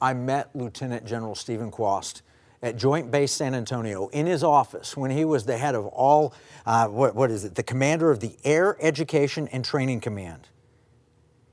I 0.00 0.14
met 0.14 0.54
Lieutenant 0.54 1.06
General 1.06 1.34
Stephen 1.34 1.70
Quast 1.70 2.22
at 2.62 2.76
Joint 2.76 3.10
Base 3.10 3.32
San 3.32 3.54
Antonio 3.54 4.08
in 4.08 4.26
his 4.26 4.42
office 4.42 4.96
when 4.96 5.10
he 5.10 5.24
was 5.24 5.44
the 5.44 5.56
head 5.56 5.74
of 5.74 5.86
all, 5.86 6.34
uh, 6.64 6.86
what, 6.88 7.14
what 7.14 7.30
is 7.30 7.44
it, 7.44 7.54
the 7.54 7.62
commander 7.62 8.10
of 8.10 8.20
the 8.20 8.36
Air 8.44 8.76
Education 8.80 9.48
and 9.48 9.64
Training 9.64 10.00
Command. 10.00 10.48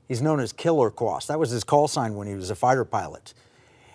He's 0.08 0.20
known 0.20 0.40
as 0.40 0.52
Killer 0.52 0.90
Quast. 0.90 1.28
That 1.28 1.38
was 1.38 1.50
his 1.50 1.64
call 1.64 1.88
sign 1.88 2.14
when 2.14 2.26
he 2.26 2.34
was 2.34 2.50
a 2.50 2.54
fighter 2.54 2.84
pilot. 2.84 3.34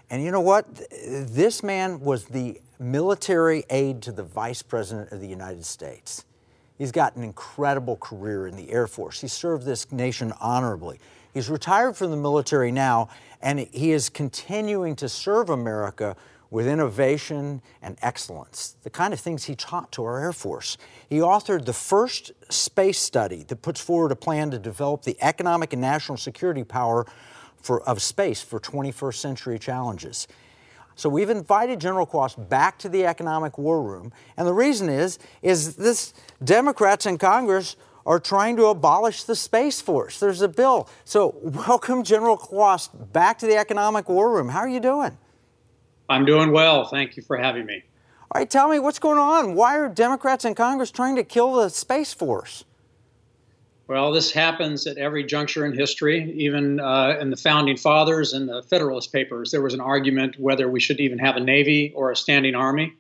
And 0.10 0.24
you 0.24 0.32
know 0.32 0.42
what? 0.42 0.66
This 1.06 1.62
man 1.62 2.00
was 2.00 2.26
the 2.26 2.60
military 2.80 3.66
aide 3.70 4.02
to 4.04 4.12
the 4.12 4.24
Vice 4.24 4.62
President 4.62 5.12
of 5.12 5.22
the 5.22 5.28
United 5.28 5.66
States. 5.66 6.26
He's 6.78 6.92
got 6.92 7.16
an 7.16 7.24
incredible 7.24 7.98
career 7.98 8.48
in 8.48 8.56
the 8.56 8.72
Air 8.72 8.88
Force. 8.88 9.20
He 9.22 9.28
served 9.28 9.66
this 9.66 9.92
nation 9.92 10.34
honorably. 10.40 11.00
He's 11.34 11.50
retired 11.50 11.96
from 11.96 12.12
the 12.12 12.18
military 12.18 12.72
now, 12.72 13.10
and 13.42 13.60
he 13.60 13.92
is 13.92 14.10
continuing 14.10 14.96
to 14.98 15.10
serve 15.10 15.50
America 15.50 16.16
with 16.52 16.68
innovation 16.68 17.62
and 17.82 17.98
excellence, 18.02 18.76
the 18.84 18.90
kind 18.90 19.14
of 19.14 19.20
things 19.20 19.44
he 19.46 19.56
taught 19.56 19.92
to 19.92 20.04
our 20.04 20.20
Air 20.20 20.34
Force. 20.34 20.78
He 21.08 21.18
authored 21.18 21.66
the 21.66 21.74
first 21.74 22.32
space 22.50 23.00
study 23.00 23.44
that 23.48 23.62
puts 23.62 23.80
forward 23.80 24.12
a 24.12 24.16
plan 24.16 24.50
to 24.52 24.60
develop 24.60 25.04
the 25.04 25.16
economic 25.22 25.74
and 25.74 25.82
national 25.82 26.18
security 26.18 26.64
power 26.64 27.06
for, 27.62 27.82
of 27.84 28.02
space 28.02 28.42
for 28.42 28.60
21st 28.60 29.16
century 29.16 29.60
challenges. 29.60 30.28
So 30.96 31.08
we've 31.08 31.30
invited 31.30 31.80
General 31.80 32.06
Quast 32.06 32.50
back 32.50 32.78
to 32.80 32.90
the 32.90 33.06
economic 33.06 33.58
war 33.58 33.82
room, 33.82 34.12
and 34.36 34.46
the 34.46 34.54
reason 34.54 34.90
is 34.90 35.18
is 35.42 35.76
this 35.76 36.14
Democrats 36.44 37.06
in 37.06 37.18
Congress 37.18 37.78
are 38.10 38.20
trying 38.20 38.58
to 38.58 38.66
abolish 38.66 39.24
the 39.26 39.36
Space 39.36 39.80
Force. 39.82 40.20
There's 40.20 40.42
a 40.42 40.48
bill. 40.48 40.90
So 41.06 41.36
welcome 41.44 42.04
General 42.04 42.38
Quast 42.38 43.14
back 43.14 43.38
to 43.38 43.46
the 43.46 43.56
economic 43.56 44.10
war 44.10 44.34
room. 44.34 44.50
How 44.50 44.62
are 44.62 44.68
you 44.68 44.80
doing? 44.80 45.16
I'm 46.10 46.26
doing 46.26 46.52
well. 46.52 46.88
Thank 46.88 47.18
you 47.18 47.22
for 47.22 47.38
having 47.38 47.68
me. 47.68 47.84
All 48.32 48.42
right, 48.42 48.50
tell 48.50 48.68
me 48.68 48.80
what's 48.80 48.98
going 48.98 49.20
on. 49.20 49.54
Why 49.54 49.78
are 49.78 49.88
Democrats 49.88 50.44
in 50.44 50.56
Congress 50.56 50.90
trying 50.90 51.18
to 51.18 51.24
kill 51.24 51.54
the 51.54 51.70
Space 51.70 52.12
Force? 52.12 52.66
Well, 53.88 54.12
this 54.12 54.32
happens 54.32 54.88
at 54.88 54.98
every 54.98 55.24
juncture 55.24 55.64
in 55.64 55.78
history. 55.78 56.32
Even 56.32 56.80
uh, 56.80 57.16
in 57.22 57.30
the 57.30 57.38
founding 57.38 57.78
fathers 57.78 58.34
and 58.34 58.50
the 58.50 58.64
Federalist 58.64 59.14
Papers, 59.14 59.52
there 59.52 59.62
was 59.62 59.76
an 59.76 59.82
argument 59.82 60.40
whether 60.40 60.68
we 60.68 60.80
should 60.80 61.00
even 61.00 61.20
have 61.20 61.36
a 61.36 61.40
navy 61.40 61.94
or 61.96 62.10
a 62.10 62.16
standing 62.16 62.56
army. 62.56 62.92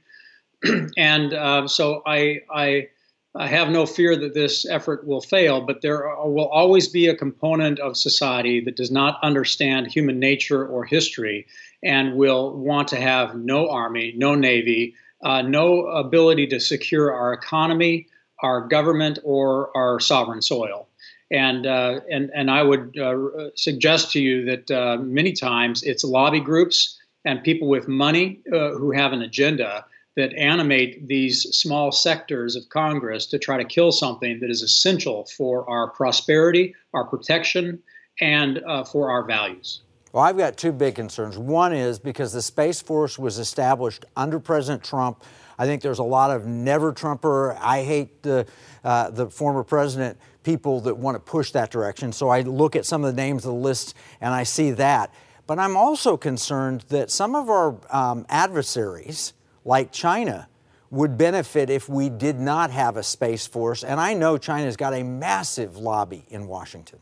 and 0.97 1.33
uh, 1.33 1.67
so 1.67 2.03
I, 2.05 2.41
I, 2.53 2.89
I, 3.35 3.47
have 3.47 3.69
no 3.69 3.85
fear 3.85 4.15
that 4.15 4.33
this 4.33 4.65
effort 4.65 5.05
will 5.05 5.21
fail, 5.21 5.61
but 5.61 5.81
there 5.81 6.07
will 6.25 6.47
always 6.47 6.87
be 6.87 7.07
a 7.07 7.15
component 7.15 7.79
of 7.79 7.97
society 7.97 8.61
that 8.61 8.75
does 8.75 8.91
not 8.91 9.19
understand 9.23 9.87
human 9.87 10.19
nature 10.19 10.65
or 10.65 10.85
history 10.85 11.47
and 11.83 12.15
will 12.15 12.57
want 12.57 12.87
to 12.89 12.97
have 12.97 13.35
no 13.35 13.69
army, 13.69 14.13
no 14.17 14.35
navy, 14.35 14.95
uh, 15.23 15.41
no 15.41 15.85
ability 15.85 16.47
to 16.47 16.59
secure 16.59 17.13
our 17.13 17.33
economy 17.33 18.07
our 18.41 18.61
government 18.67 19.19
or 19.23 19.75
our 19.75 19.99
sovereign 19.99 20.41
soil. 20.41 20.87
And, 21.31 21.67
uh, 21.67 21.99
and, 22.09 22.31
and 22.33 22.49
I 22.49 22.63
would 22.63 22.97
uh, 22.97 23.49
suggest 23.55 24.11
to 24.13 24.21
you 24.21 24.45
that 24.45 24.71
uh, 24.71 24.97
many 24.97 25.33
times 25.33 25.83
it's 25.83 26.03
lobby 26.03 26.39
groups 26.39 26.97
and 27.25 27.43
people 27.43 27.67
with 27.67 27.87
money 27.87 28.39
uh, 28.51 28.71
who 28.71 28.91
have 28.91 29.13
an 29.13 29.21
agenda 29.21 29.85
that 30.19 30.33
animate 30.33 31.07
these 31.07 31.43
small 31.57 31.91
sectors 31.91 32.55
of 32.55 32.67
Congress 32.69 33.25
to 33.27 33.39
try 33.39 33.57
to 33.57 33.65
kill 33.65 33.91
something 33.91 34.39
that 34.39 34.49
is 34.49 34.61
essential 34.61 35.25
for 35.37 35.69
our 35.69 35.89
prosperity, 35.89 36.75
our 36.93 37.05
protection, 37.05 37.79
and 38.21 38.61
uh, 38.67 38.83
for 38.83 39.09
our 39.09 39.25
values. 39.25 39.81
Well, 40.11 40.23
I've 40.23 40.37
got 40.37 40.57
two 40.57 40.71
big 40.71 40.95
concerns. 40.95 41.37
One 41.37 41.73
is 41.73 41.99
because 41.99 42.33
the 42.33 42.41
Space 42.41 42.81
Force 42.81 43.17
was 43.17 43.39
established 43.39 44.05
under 44.15 44.39
President 44.39 44.83
Trump 44.83 45.23
I 45.59 45.65
think 45.65 45.81
there's 45.81 45.99
a 45.99 46.03
lot 46.03 46.31
of 46.31 46.47
never 46.47 46.93
Trumper, 46.93 47.55
I 47.59 47.83
hate 47.83 48.23
the, 48.23 48.47
uh, 48.81 49.09
the 49.09 49.29
former 49.29 49.65
president 49.65 50.17
people 50.41 50.79
that 50.81 50.95
want 50.95 51.15
to 51.15 51.19
push 51.19 51.51
that 51.51 51.69
direction. 51.69 52.13
So 52.13 52.29
I 52.29 52.41
look 52.41 52.77
at 52.77 52.85
some 52.85 53.03
of 53.03 53.13
the 53.13 53.21
names 53.21 53.45
of 53.45 53.51
the 53.51 53.59
list 53.59 53.93
and 54.21 54.33
I 54.33 54.43
see 54.43 54.71
that. 54.71 55.13
But 55.47 55.59
I'm 55.59 55.75
also 55.75 56.15
concerned 56.15 56.85
that 56.87 57.11
some 57.11 57.35
of 57.35 57.49
our 57.49 57.75
um, 57.89 58.25
adversaries, 58.29 59.33
like 59.65 59.91
China, 59.91 60.47
would 60.91 61.17
benefit 61.17 61.69
if 61.69 61.87
we 61.87 62.09
did 62.09 62.39
not 62.39 62.71
have 62.71 62.97
a 62.97 63.03
space 63.03 63.45
force. 63.45 63.83
And 63.83 63.99
I 63.99 64.13
know 64.13 64.37
China's 64.37 64.75
got 64.75 64.93
a 64.93 65.03
massive 65.03 65.77
lobby 65.77 66.25
in 66.29 66.47
Washington. 66.47 66.99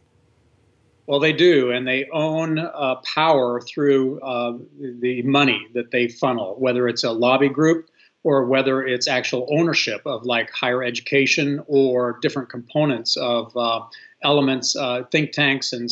Well, 1.06 1.22
they 1.22 1.31
do, 1.31 1.72
and 1.72 1.88
they 1.88 2.06
own 2.12 2.59
uh, 2.59 2.96
power 3.16 3.62
through 3.62 4.19
uh, 4.19 4.57
the 5.00 5.22
money 5.22 5.66
that 5.73 5.91
they 5.91 6.09
funnel, 6.09 6.56
whether 6.59 6.90
it's 6.90 7.06
a 7.06 7.12
lobby 7.12 7.47
group 7.47 7.90
or 8.23 8.46
whether 8.46 8.85
it's 8.85 9.07
actual 9.07 9.47
ownership 9.50 10.01
of 10.06 10.25
like 10.25 10.51
higher 10.51 10.84
education 10.84 11.63
or 11.67 12.19
different 12.22 12.50
components 12.50 13.16
of 13.16 13.56
uh, 13.56 13.81
elements, 14.22 14.75
uh, 14.75 15.03
think 15.12 15.31
tanks, 15.31 15.72
and 15.72 15.90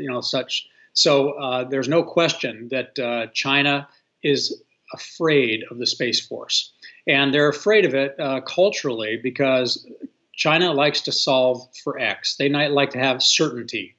you 0.00 0.08
know 0.08 0.20
such. 0.20 0.68
So 0.92 1.30
uh, 1.32 1.64
there's 1.64 1.88
no 1.88 2.04
question 2.04 2.68
that 2.70 2.96
uh, 3.00 3.26
China 3.34 3.88
is 4.22 4.62
afraid 4.92 5.64
of 5.70 5.78
the 5.78 5.86
space 5.86 6.24
force, 6.24 6.72
and 7.06 7.32
they're 7.32 7.48
afraid 7.48 7.84
of 7.84 7.94
it 7.94 8.18
uh, 8.18 8.40
culturally 8.42 9.18
because 9.22 9.86
China 10.34 10.72
likes 10.72 11.00
to 11.02 11.12
solve 11.12 11.68
for 11.82 11.98
X. 11.98 12.36
They 12.36 12.48
like 12.48 12.90
to 12.90 12.98
have 12.98 13.22
certainty 13.22 13.96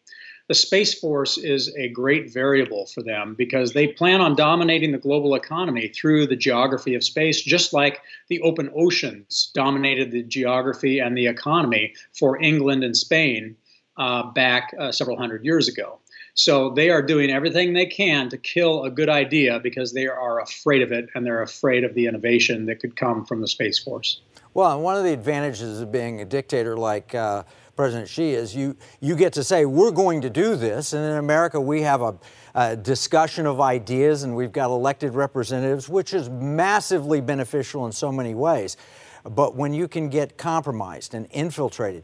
the 0.49 0.53
Space 0.53 0.93
Force 0.93 1.37
is 1.37 1.73
a 1.77 1.87
great 1.89 2.31
variable 2.31 2.85
for 2.87 3.01
them 3.01 3.33
because 3.35 3.71
they 3.73 3.87
plan 3.87 4.19
on 4.19 4.35
dominating 4.35 4.91
the 4.91 4.97
global 4.97 5.35
economy 5.35 5.87
through 5.87 6.27
the 6.27 6.35
geography 6.35 6.95
of 6.95 7.03
space, 7.03 7.41
just 7.41 7.73
like 7.73 8.01
the 8.27 8.41
open 8.41 8.69
oceans 8.75 9.51
dominated 9.53 10.11
the 10.11 10.23
geography 10.23 10.99
and 10.99 11.17
the 11.17 11.27
economy 11.27 11.93
for 12.11 12.41
England 12.41 12.83
and 12.83 12.97
Spain 12.97 13.55
uh, 13.95 14.23
back 14.31 14.75
uh, 14.77 14.91
several 14.91 15.17
hundred 15.17 15.45
years 15.45 15.67
ago. 15.67 15.99
So 16.35 16.71
they 16.71 16.89
are 16.89 17.01
doing 17.01 17.29
everything 17.29 17.73
they 17.73 17.85
can 17.85 18.29
to 18.29 18.38
kill 18.38 18.83
a 18.85 18.89
good 18.89 19.09
idea 19.09 19.59
because 19.59 19.94
they 19.94 20.07
are 20.07 20.41
afraid 20.41 20.81
of 20.81 20.91
it 20.91 21.09
and 21.13 21.25
they're 21.25 21.44
afraid 21.44 21.83
of 21.83 21.94
the 21.94 22.07
innovation 22.07 22.66
that 22.66 22.79
could 22.79 22.95
come 22.95 23.23
from 23.23 23.39
the 23.41 23.47
Space 23.47 23.77
Force. 23.77 24.21
Well, 24.55 24.81
one 24.81 24.95
of 24.95 25.03
the 25.03 25.13
advantages 25.13 25.79
of 25.79 25.91
being 25.91 26.22
a 26.22 26.25
dictator 26.25 26.75
like 26.75 27.13
uh, 27.13 27.43
President 27.75 28.07
Xi 28.07 28.31
is 28.31 28.55
you, 28.55 28.75
you 28.99 29.16
get 29.16 29.33
to 29.33 29.43
say, 29.43 29.66
we're 29.66 29.91
going 29.91 30.22
to 30.22 30.29
do 30.29 30.55
this. 30.55 30.93
And 30.93 31.03
in 31.03 31.17
America, 31.17 31.61
we 31.61 31.81
have 31.81 32.01
a, 32.01 32.16
a 32.55 32.75
discussion 32.75 33.45
of 33.45 33.61
ideas 33.61 34.23
and 34.23 34.35
we've 34.35 34.51
got 34.51 34.69
elected 34.69 35.13
representatives, 35.13 35.88
which 35.88 36.13
is 36.13 36.29
massively 36.29 37.22
beneficial 37.22 37.85
in 37.85 37.91
so 37.91 38.11
many 38.11 38.33
ways. 38.33 38.77
But 39.23 39.55
when 39.55 39.73
you 39.73 39.88
can 39.88 40.09
get 40.09 40.38
compromised 40.38 41.13
and 41.13 41.27
infiltrated, 41.31 42.03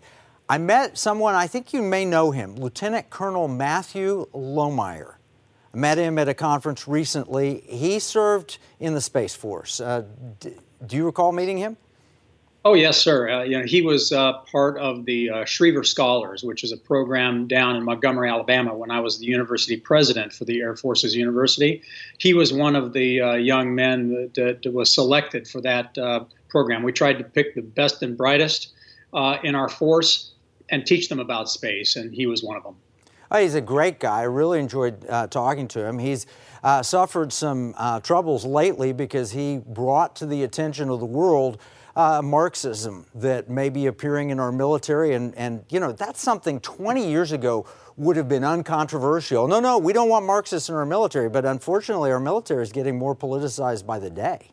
I 0.51 0.57
met 0.57 0.97
someone, 0.97 1.35
I 1.35 1.45
think 1.45 1.73
you 1.73 1.83
may 1.83 2.05
know 2.05 2.31
him, 2.31 2.55
Lieutenant 2.55 3.11
Colonel 3.11 3.47
Matthew 3.47 4.25
Lohmeier. 4.33 5.13
I 5.71 5.77
met 5.77 5.99
him 5.99 6.17
at 6.17 6.27
a 6.27 6.33
conference 6.33 6.87
recently. 6.87 7.61
He 7.67 7.99
served 7.99 8.57
in 8.79 8.95
the 8.95 9.01
Space 9.01 9.35
Force. 9.35 9.79
Uh, 9.79 10.05
d- 10.39 10.55
do 10.87 10.95
you 10.95 11.05
recall 11.05 11.31
meeting 11.31 11.59
him? 11.59 11.77
Oh 12.65 12.73
yes, 12.73 12.97
sir. 12.97 13.29
Uh, 13.29 13.43
you 13.43 13.59
know, 13.59 13.63
he 13.63 13.83
was 13.83 14.11
uh, 14.11 14.39
part 14.51 14.79
of 14.79 15.05
the 15.05 15.29
uh, 15.29 15.35
Schriever 15.45 15.85
Scholars, 15.85 16.43
which 16.43 16.63
is 16.63 16.71
a 16.71 16.77
program 16.77 17.47
down 17.47 17.75
in 17.75 17.83
Montgomery, 17.83 18.27
Alabama, 18.27 18.73
when 18.73 18.89
I 18.89 19.01
was 19.01 19.19
the 19.19 19.27
university 19.27 19.77
president 19.77 20.33
for 20.33 20.45
the 20.45 20.59
Air 20.61 20.75
Forces 20.75 21.15
University. 21.15 21.83
He 22.17 22.33
was 22.33 22.51
one 22.51 22.75
of 22.75 22.93
the 22.93 23.21
uh, 23.21 23.33
young 23.35 23.75
men 23.75 24.31
that, 24.33 24.61
that, 24.63 24.73
was 24.73 24.91
selected 24.91 25.47
for 25.47 25.61
that 25.61 25.95
uh, 25.95 26.25
program. 26.49 26.81
We 26.81 26.91
tried 26.91 27.19
to 27.19 27.23
pick 27.23 27.53
the 27.53 27.61
best 27.61 28.01
and 28.01 28.17
brightest 28.17 28.73
in 29.43 29.55
our 29.55 29.69
force 29.69 30.31
and 30.71 30.85
teach 30.85 31.09
them 31.09 31.19
about 31.19 31.49
space, 31.49 31.95
and 31.95 32.13
he 32.13 32.25
was 32.25 32.43
one 32.43 32.57
of 32.57 32.63
them. 32.63 32.75
Oh, 33.31 33.39
he's 33.39 33.55
a 33.55 33.61
great 33.61 33.99
guy. 33.99 34.21
I 34.21 34.23
really 34.23 34.59
enjoyed 34.59 35.05
uh, 35.07 35.27
talking 35.27 35.67
to 35.69 35.85
him. 35.85 35.99
He's 35.99 36.25
uh, 36.63 36.81
suffered 36.81 37.31
some 37.31 37.75
uh, 37.77 37.99
troubles 37.99 38.43
lately 38.43 38.91
because 38.91 39.31
he 39.31 39.57
brought 39.57 40.15
to 40.17 40.25
the 40.25 40.43
attention 40.43 40.89
of 40.89 40.99
the 40.99 41.05
world 41.05 41.59
uh, 41.95 42.21
Marxism 42.23 43.05
that 43.15 43.49
may 43.49 43.69
be 43.69 43.85
appearing 43.85 44.29
in 44.29 44.39
our 44.39 44.51
military. 44.51 45.13
And, 45.13 45.35
and, 45.35 45.63
you 45.69 45.79
know, 45.79 45.91
that's 45.91 46.21
something 46.21 46.59
20 46.61 47.07
years 47.07 47.31
ago 47.31 47.67
would 47.97 48.15
have 48.15 48.29
been 48.29 48.43
uncontroversial. 48.43 49.47
No, 49.47 49.59
no, 49.59 49.77
we 49.77 49.93
don't 49.93 50.09
want 50.09 50.25
Marxists 50.25 50.69
in 50.69 50.75
our 50.75 50.85
military. 50.85 51.29
But 51.29 51.45
unfortunately, 51.45 52.11
our 52.11 52.19
military 52.19 52.63
is 52.63 52.71
getting 52.71 52.97
more 52.97 53.15
politicized 53.15 53.85
by 53.85 53.99
the 53.99 54.09
day. 54.09 54.51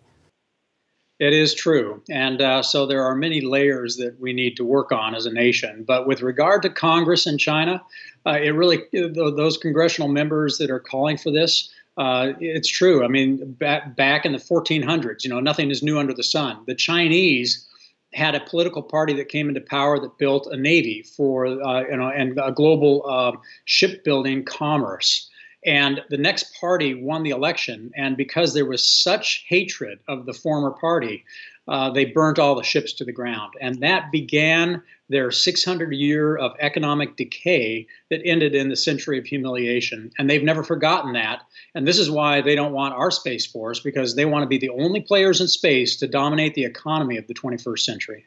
It 1.19 1.33
is 1.33 1.55
true. 1.55 2.03
And 2.11 2.43
uh, 2.43 2.63
so 2.63 2.87
there 2.87 3.03
are 3.03 3.15
many 3.15 3.41
layers 3.41 3.97
that 3.97 4.21
we 4.21 4.35
need 4.35 4.57
to 4.57 4.65
work 4.65 4.93
on 4.93 5.15
as 5.15 5.25
a 5.25 5.33
nation. 5.33 5.85
But 5.87 6.07
with 6.07 6.21
regard 6.21 6.63
to 6.63 6.71
Congress 6.71 7.27
in 7.27 7.39
China, 7.39 7.83
uh, 8.27 8.33
it 8.33 8.51
really, 8.51 8.83
those 8.93 9.57
congressional 9.57 10.09
members 10.09 10.59
that 10.59 10.71
are 10.71 10.81
calling 10.81 11.17
for 11.17 11.31
this, 11.31 11.73
uh, 11.97 12.33
it's 12.39 12.69
true. 12.69 13.03
I 13.03 13.09
mean, 13.09 13.53
back, 13.53 13.97
back 13.97 14.27
in 14.27 14.33
the 14.33 14.39
1400s, 14.39 15.25
you 15.25 15.31
know, 15.31 15.41
nothing 15.41 15.71
is 15.71 15.83
new 15.83 15.99
under 15.99 16.13
the 16.13 16.23
sun. 16.23 16.59
The 16.67 16.75
Chinese 16.75 17.67
had 18.13 18.35
a 18.35 18.41
political 18.41 18.83
party 18.83 19.15
that 19.15 19.29
came 19.29 19.49
into 19.49 19.61
power 19.63 19.99
that 19.99 20.19
built 20.19 20.47
a 20.49 20.57
navy 20.57 21.03
for, 21.03 21.47
uh, 21.47 21.81
you 21.83 21.97
know, 21.97 22.09
and 22.09 22.39
a 22.43 22.53
global 22.53 23.05
uh, 23.09 23.33
shipbuilding 23.65 24.45
commerce. 24.45 25.31
And 25.67 26.01
the 26.11 26.17
next 26.17 26.59
party 26.61 26.95
won 26.95 27.25
the 27.25 27.31
election. 27.31 27.91
And 27.97 28.17
because 28.17 28.55
there 28.55 28.65
was 28.65 28.85
such 28.85 29.45
hatred 29.49 29.99
of 30.07 30.25
the 30.25 30.33
former 30.33 30.71
party, 30.71 31.25
uh, 31.69 31.91
they 31.91 32.05
burnt 32.05 32.39
all 32.39 32.55
the 32.55 32.63
ships 32.63 32.93
to 32.95 33.05
the 33.05 33.13
ground. 33.13 33.55
And 33.61 33.81
that 33.81 34.13
began 34.13 34.83
their 35.09 35.31
600 35.31 35.93
year 35.93 36.37
of 36.37 36.53
economic 36.61 37.17
decay 37.17 37.87
that 38.11 38.25
ended 38.25 38.55
in 38.55 38.69
the 38.69 38.77
century 38.77 39.19
of 39.19 39.25
humiliation. 39.25 40.11
And 40.19 40.31
they've 40.31 40.43
never 40.43 40.63
forgotten 40.63 41.13
that. 41.15 41.43
And 41.75 41.87
this 41.87 41.99
is 41.99 42.11
why 42.11 42.41
they 42.41 42.55
don't 42.55 42.73
want 42.73 42.95
our 42.95 43.11
Space 43.11 43.47
Force, 43.47 43.81
because 43.81 44.15
they 44.15 44.25
want 44.25 44.45
to 44.45 44.49
be 44.49 44.59
the 44.59 44.71
only 44.71 45.01
players 45.01 45.41
in 45.41 45.49
space 45.49 45.97
to 45.97 46.07
dominate 46.07 46.55
the 46.55 46.65
economy 46.65 47.17
of 47.17 47.27
the 47.27 47.35
21st 47.35 47.81
century. 47.81 48.27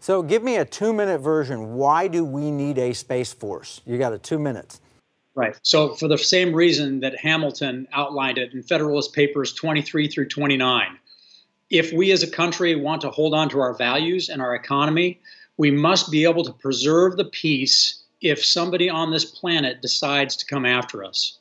So 0.00 0.22
give 0.22 0.42
me 0.42 0.56
a 0.56 0.66
two 0.66 0.92
minute 0.92 1.20
version. 1.20 1.76
Why 1.76 2.08
do 2.08 2.26
we 2.26 2.50
need 2.50 2.76
a 2.76 2.92
Space 2.92 3.32
Force? 3.32 3.80
You 3.86 3.96
got 3.96 4.12
a 4.12 4.18
two 4.18 4.38
minutes. 4.38 4.80
Right. 5.36 5.58
So, 5.62 5.94
for 5.94 6.06
the 6.06 6.16
same 6.16 6.54
reason 6.54 7.00
that 7.00 7.18
Hamilton 7.18 7.88
outlined 7.92 8.38
it 8.38 8.52
in 8.52 8.62
Federalist 8.62 9.12
Papers 9.12 9.52
23 9.52 10.06
through 10.06 10.28
29, 10.28 10.98
if 11.70 11.92
we 11.92 12.12
as 12.12 12.22
a 12.22 12.30
country 12.30 12.76
want 12.76 13.00
to 13.00 13.10
hold 13.10 13.34
on 13.34 13.48
to 13.48 13.58
our 13.58 13.74
values 13.74 14.28
and 14.28 14.40
our 14.40 14.54
economy, 14.54 15.20
we 15.56 15.72
must 15.72 16.10
be 16.10 16.24
able 16.24 16.44
to 16.44 16.52
preserve 16.52 17.16
the 17.16 17.24
peace 17.24 18.02
if 18.20 18.44
somebody 18.44 18.88
on 18.88 19.10
this 19.10 19.24
planet 19.24 19.82
decides 19.82 20.36
to 20.36 20.46
come 20.46 20.64
after 20.64 21.02
us. 21.02 21.38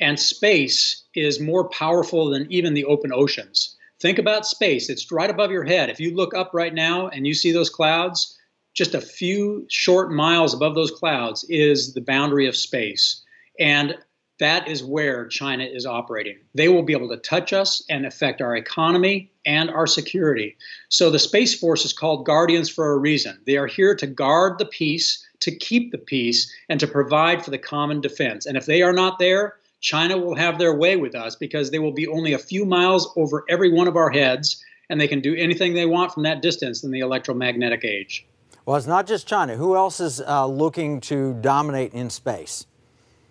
And 0.00 0.18
space 0.18 1.02
is 1.14 1.40
more 1.40 1.68
powerful 1.68 2.30
than 2.30 2.50
even 2.52 2.74
the 2.74 2.84
open 2.84 3.12
oceans. 3.12 3.76
Think 4.00 4.18
about 4.18 4.46
space, 4.46 4.88
it's 4.88 5.10
right 5.10 5.30
above 5.30 5.50
your 5.50 5.64
head. 5.64 5.90
If 5.90 5.98
you 5.98 6.14
look 6.14 6.34
up 6.34 6.50
right 6.52 6.74
now 6.74 7.08
and 7.08 7.26
you 7.26 7.34
see 7.34 7.52
those 7.52 7.70
clouds, 7.70 8.38
just 8.74 8.94
a 8.94 9.00
few 9.00 9.66
short 9.70 10.12
miles 10.12 10.52
above 10.52 10.74
those 10.74 10.90
clouds 10.90 11.44
is 11.48 11.94
the 11.94 12.00
boundary 12.00 12.46
of 12.46 12.56
space. 12.56 13.22
And 13.58 13.96
that 14.40 14.68
is 14.68 14.82
where 14.82 15.26
China 15.28 15.64
is 15.64 15.86
operating. 15.86 16.38
They 16.54 16.68
will 16.68 16.82
be 16.82 16.92
able 16.92 17.08
to 17.10 17.16
touch 17.16 17.52
us 17.52 17.84
and 17.88 18.04
affect 18.04 18.40
our 18.40 18.56
economy 18.56 19.30
and 19.46 19.70
our 19.70 19.86
security. 19.86 20.56
So 20.88 21.10
the 21.10 21.20
Space 21.20 21.58
Force 21.58 21.84
is 21.84 21.92
called 21.92 22.26
Guardians 22.26 22.68
for 22.68 22.92
a 22.92 22.98
reason. 22.98 23.38
They 23.46 23.56
are 23.56 23.68
here 23.68 23.94
to 23.94 24.06
guard 24.06 24.58
the 24.58 24.66
peace, 24.66 25.24
to 25.40 25.54
keep 25.54 25.92
the 25.92 25.98
peace, 25.98 26.52
and 26.68 26.80
to 26.80 26.88
provide 26.88 27.44
for 27.44 27.52
the 27.52 27.58
common 27.58 28.00
defense. 28.00 28.44
And 28.46 28.56
if 28.56 28.66
they 28.66 28.82
are 28.82 28.92
not 28.92 29.18
there, 29.20 29.54
China 29.80 30.18
will 30.18 30.34
have 30.34 30.58
their 30.58 30.74
way 30.74 30.96
with 30.96 31.14
us 31.14 31.36
because 31.36 31.70
they 31.70 31.78
will 31.78 31.92
be 31.92 32.08
only 32.08 32.32
a 32.32 32.38
few 32.38 32.64
miles 32.64 33.12
over 33.16 33.44
every 33.48 33.70
one 33.72 33.86
of 33.86 33.96
our 33.96 34.10
heads, 34.10 34.64
and 34.90 35.00
they 35.00 35.08
can 35.08 35.20
do 35.20 35.36
anything 35.36 35.74
they 35.74 35.86
want 35.86 36.12
from 36.12 36.24
that 36.24 36.42
distance 36.42 36.82
in 36.82 36.90
the 36.90 37.00
electromagnetic 37.00 37.84
age. 37.84 38.26
Well, 38.66 38.76
it's 38.76 38.86
not 38.86 39.06
just 39.06 39.28
China. 39.28 39.56
Who 39.56 39.76
else 39.76 40.00
is 40.00 40.20
uh, 40.22 40.46
looking 40.46 41.00
to 41.02 41.34
dominate 41.34 41.92
in 41.92 42.08
space? 42.10 42.66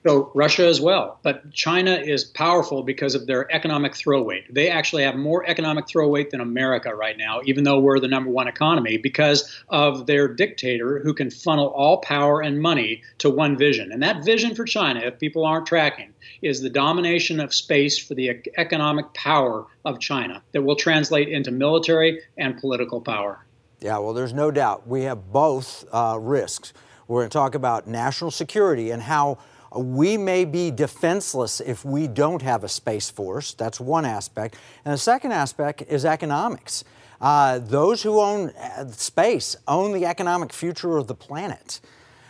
So 0.05 0.31
Russia 0.35 0.67
as 0.67 0.81
well. 0.81 1.19
But 1.23 1.51
China 1.53 1.91
is 1.95 2.25
powerful 2.25 2.83
because 2.83 3.15
of 3.15 3.25
their 3.25 3.49
economic 3.53 3.95
throw 3.95 4.21
weight. 4.21 4.53
They 4.53 4.69
actually 4.69 5.03
have 5.03 5.15
more 5.15 5.45
economic 5.47 5.87
throw 5.87 6.09
weight 6.09 6.31
than 6.31 6.41
America 6.41 6.93
right 6.93 7.17
now, 7.17 7.41
even 7.45 7.63
though 7.63 7.79
we're 7.79 7.99
the 7.99 8.09
number 8.09 8.29
one 8.29 8.47
economy, 8.47 8.97
because 8.97 9.49
of 9.69 10.05
their 10.05 10.27
dictator 10.27 10.99
who 10.99 11.13
can 11.13 11.31
funnel 11.31 11.67
all 11.67 11.99
power 11.99 12.41
and 12.41 12.61
money 12.61 13.01
to 13.19 13.29
one 13.29 13.57
vision. 13.57 13.91
And 13.91 14.03
that 14.03 14.25
vision 14.25 14.55
for 14.55 14.65
China, 14.65 14.99
if 14.99 15.19
people 15.19 15.45
aren't 15.45 15.67
tracking, 15.67 16.13
is 16.41 16.61
the 16.61 16.69
domination 16.69 17.39
of 17.39 17.53
space 17.53 17.97
for 17.97 18.13
the 18.13 18.41
economic 18.57 19.13
power 19.13 19.65
of 19.85 19.99
China 19.99 20.43
that 20.51 20.63
will 20.63 20.75
translate 20.75 21.29
into 21.29 21.51
military 21.51 22.21
and 22.37 22.57
political 22.57 22.99
power. 22.99 23.45
Yeah, 23.79 23.97
well, 23.99 24.13
there's 24.13 24.33
no 24.33 24.51
doubt. 24.51 24.87
We 24.87 25.03
have 25.03 25.31
both 25.31 25.85
uh, 25.91 26.17
risks. 26.19 26.73
We're 27.07 27.21
going 27.21 27.29
to 27.29 27.33
talk 27.33 27.55
about 27.55 27.87
national 27.87 28.31
security 28.31 28.91
and 28.91 29.03
how 29.03 29.39
we 29.75 30.17
may 30.17 30.45
be 30.45 30.71
defenseless 30.71 31.59
if 31.59 31.83
we 31.83 32.07
don't 32.07 32.41
have 32.41 32.63
a 32.63 32.69
space 32.69 33.09
force. 33.09 33.53
That's 33.53 33.79
one 33.79 34.05
aspect. 34.05 34.55
And 34.85 34.93
the 34.93 34.97
second 34.97 35.31
aspect 35.31 35.83
is 35.87 36.05
economics. 36.05 36.83
Uh, 37.21 37.59
those 37.59 38.03
who 38.03 38.19
own 38.19 38.49
uh, 38.49 38.87
space 38.91 39.55
own 39.67 39.93
the 39.93 40.05
economic 40.05 40.51
future 40.51 40.97
of 40.97 41.07
the 41.07 41.15
planet. 41.15 41.79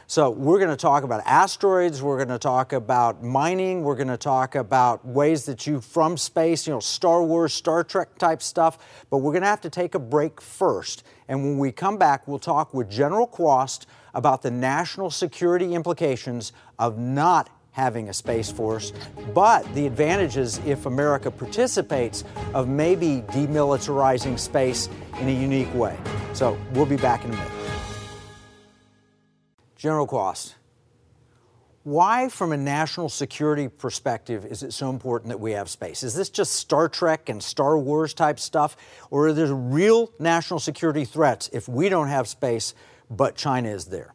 So, 0.05 0.29
we're 0.29 0.59
going 0.59 0.69
to 0.69 0.77
talk 0.77 1.03
about 1.03 1.23
asteroids, 1.25 2.03
we're 2.03 2.17
going 2.17 2.27
to 2.27 2.37
talk 2.37 2.73
about 2.73 3.23
mining, 3.23 3.83
we're 3.83 3.95
going 3.95 4.09
to 4.09 4.17
talk 4.17 4.53
about 4.53 5.03
ways 5.03 5.45
that 5.45 5.65
you, 5.65 5.81
from 5.81 6.17
space, 6.17 6.67
you 6.67 6.73
know, 6.73 6.79
Star 6.79 7.23
Wars, 7.23 7.53
Star 7.53 7.83
Trek 7.83 8.17
type 8.19 8.43
stuff. 8.43 8.77
But 9.09 9.19
we're 9.19 9.31
going 9.31 9.41
to 9.41 9.47
have 9.47 9.61
to 9.61 9.69
take 9.71 9.95
a 9.95 9.99
break 9.99 10.39
first. 10.39 11.03
And 11.27 11.41
when 11.41 11.57
we 11.57 11.71
come 11.71 11.97
back, 11.97 12.27
we'll 12.27 12.37
talk 12.37 12.73
with 12.73 12.91
General 12.91 13.25
Quast 13.25 13.87
about 14.13 14.41
the 14.41 14.51
national 14.51 15.09
security 15.09 15.73
implications 15.73 16.53
of 16.79 16.97
not 16.97 17.49
having 17.71 18.07
a 18.07 18.13
space 18.13 18.51
force, 18.51 18.93
but 19.33 19.63
the 19.73 19.87
advantages 19.87 20.59
if 20.65 20.85
America 20.85 21.31
participates 21.31 22.23
of 22.53 22.67
maybe 22.67 23.23
demilitarizing 23.29 24.37
space 24.37 24.87
in 25.19 25.27
a 25.27 25.31
unique 25.31 25.73
way. 25.73 25.97
So 26.33 26.57
we'll 26.73 26.85
be 26.85 26.97
back 26.97 27.25
in 27.25 27.31
a 27.31 27.35
minute. 27.35 27.51
General 29.75 30.07
Quast, 30.07 30.55
why, 31.83 32.29
from 32.29 32.53
a 32.53 32.57
national 32.57 33.09
security 33.09 33.67
perspective, 33.67 34.45
is 34.45 34.63
it 34.63 34.71
so 34.71 34.89
important 34.89 35.29
that 35.29 35.39
we 35.39 35.51
have 35.51 35.69
space? 35.69 36.03
Is 36.03 36.13
this 36.15 36.29
just 36.29 36.53
Star 36.53 36.87
Trek 36.87 37.27
and 37.27 37.43
Star 37.43 37.77
Wars 37.77 38.13
type 38.13 38.39
stuff, 38.39 38.77
or 39.09 39.27
are 39.27 39.33
there 39.33 39.53
real 39.53 40.09
national 40.19 40.61
security 40.61 41.03
threats 41.03 41.49
if 41.51 41.67
we 41.67 41.89
don't 41.89 42.07
have 42.07 42.29
space 42.29 42.73
but 43.15 43.35
China 43.35 43.69
is 43.69 43.85
there. 43.85 44.13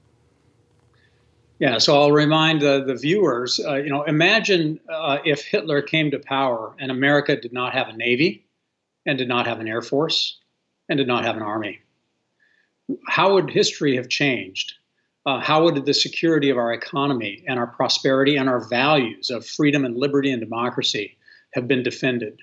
Yeah, 1.58 1.78
so 1.78 2.00
I'll 2.00 2.12
remind 2.12 2.60
the, 2.60 2.84
the 2.84 2.94
viewers, 2.94 3.58
uh, 3.58 3.74
you 3.76 3.90
know, 3.90 4.04
imagine 4.04 4.78
uh, 4.88 5.18
if 5.24 5.44
Hitler 5.44 5.82
came 5.82 6.10
to 6.12 6.18
power 6.18 6.72
and 6.78 6.90
America 6.90 7.34
did 7.40 7.52
not 7.52 7.72
have 7.72 7.88
a 7.88 7.96
navy 7.96 8.46
and 9.06 9.18
did 9.18 9.26
not 9.26 9.46
have 9.46 9.58
an 9.58 9.66
air 9.66 9.82
force 9.82 10.38
and 10.88 10.98
did 10.98 11.08
not 11.08 11.24
have 11.24 11.36
an 11.36 11.42
army. 11.42 11.80
How 13.08 13.34
would 13.34 13.50
history 13.50 13.96
have 13.96 14.08
changed? 14.08 14.74
Uh, 15.26 15.40
how 15.40 15.64
would 15.64 15.84
the 15.84 15.94
security 15.94 16.48
of 16.48 16.56
our 16.56 16.72
economy 16.72 17.44
and 17.48 17.58
our 17.58 17.66
prosperity 17.66 18.36
and 18.36 18.48
our 18.48 18.60
values 18.60 19.28
of 19.28 19.44
freedom 19.44 19.84
and 19.84 19.96
liberty 19.96 20.30
and 20.30 20.40
democracy 20.40 21.16
have 21.54 21.66
been 21.66 21.82
defended? 21.82 22.40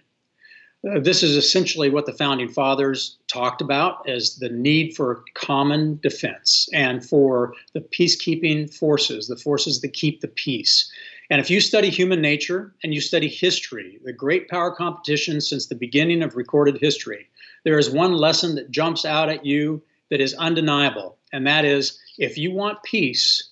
Uh, 0.88 1.00
this 1.00 1.24
is 1.24 1.36
essentially 1.36 1.90
what 1.90 2.06
the 2.06 2.14
founding 2.14 2.50
fathers 2.50 3.18
talked 3.28 3.62
about 3.62 4.08
as 4.08 4.36
the 4.36 4.50
need 4.50 4.96
for 4.96 5.24
common 5.34 6.00
defense 6.04 6.70
and 6.74 7.04
for 7.04 7.54
the 7.74 7.82
peacekeeping 7.82 8.72
forces, 8.72 9.28
the 9.28 9.38
forces 9.38 9.82
that 9.82 9.94
keep 9.94 10.22
the 10.22 10.28
peace. 10.28 10.92
And 11.32 11.42
if 11.42 11.50
you 11.50 11.60
study 11.60 11.90
human 11.90 12.22
nature 12.22 12.76
and 12.84 12.94
you 12.94 13.02
study 13.02 13.28
history, 13.28 14.00
the 14.04 14.14
great 14.14 14.48
power 14.48 14.70
competition 14.70 15.42
since 15.42 15.66
the 15.66 15.76
beginning 15.76 16.22
of 16.22 16.36
recorded 16.36 16.78
history, 16.78 17.28
there 17.64 17.80
is 17.80 17.90
one 17.90 18.14
lesson 18.14 18.54
that 18.56 18.70
jumps 18.70 19.06
out 19.06 19.30
at 19.30 19.44
you 19.44 19.82
that 20.12 20.22
is 20.22 20.36
undeniable, 20.36 21.18
and 21.34 21.48
that 21.48 21.66
is 21.66 22.00
if 22.20 22.38
you 22.38 22.52
want 22.52 22.84
peace, 22.84 23.50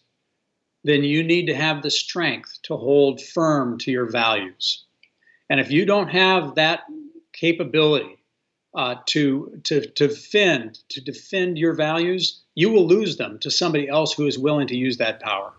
then 0.83 1.03
you 1.03 1.23
need 1.23 1.47
to 1.47 1.55
have 1.55 1.81
the 1.81 1.89
strength 1.89 2.59
to 2.63 2.77
hold 2.77 3.21
firm 3.21 3.79
to 3.79 3.91
your 3.91 4.05
values. 4.05 4.83
And 5.49 5.59
if 5.59 5.71
you 5.71 5.85
don't 5.85 6.09
have 6.09 6.55
that 6.55 6.81
capability 7.33 8.17
uh, 8.75 8.95
to, 9.07 9.59
to, 9.63 9.85
to 9.87 10.07
defend 10.07 10.79
to 10.89 11.01
defend 11.01 11.57
your 11.57 11.73
values, 11.73 12.41
you 12.55 12.69
will 12.69 12.87
lose 12.87 13.17
them 13.17 13.37
to 13.39 13.51
somebody 13.51 13.87
else 13.87 14.13
who 14.13 14.25
is 14.25 14.39
willing 14.39 14.67
to 14.67 14.75
use 14.75 14.97
that 14.97 15.19
power. 15.19 15.53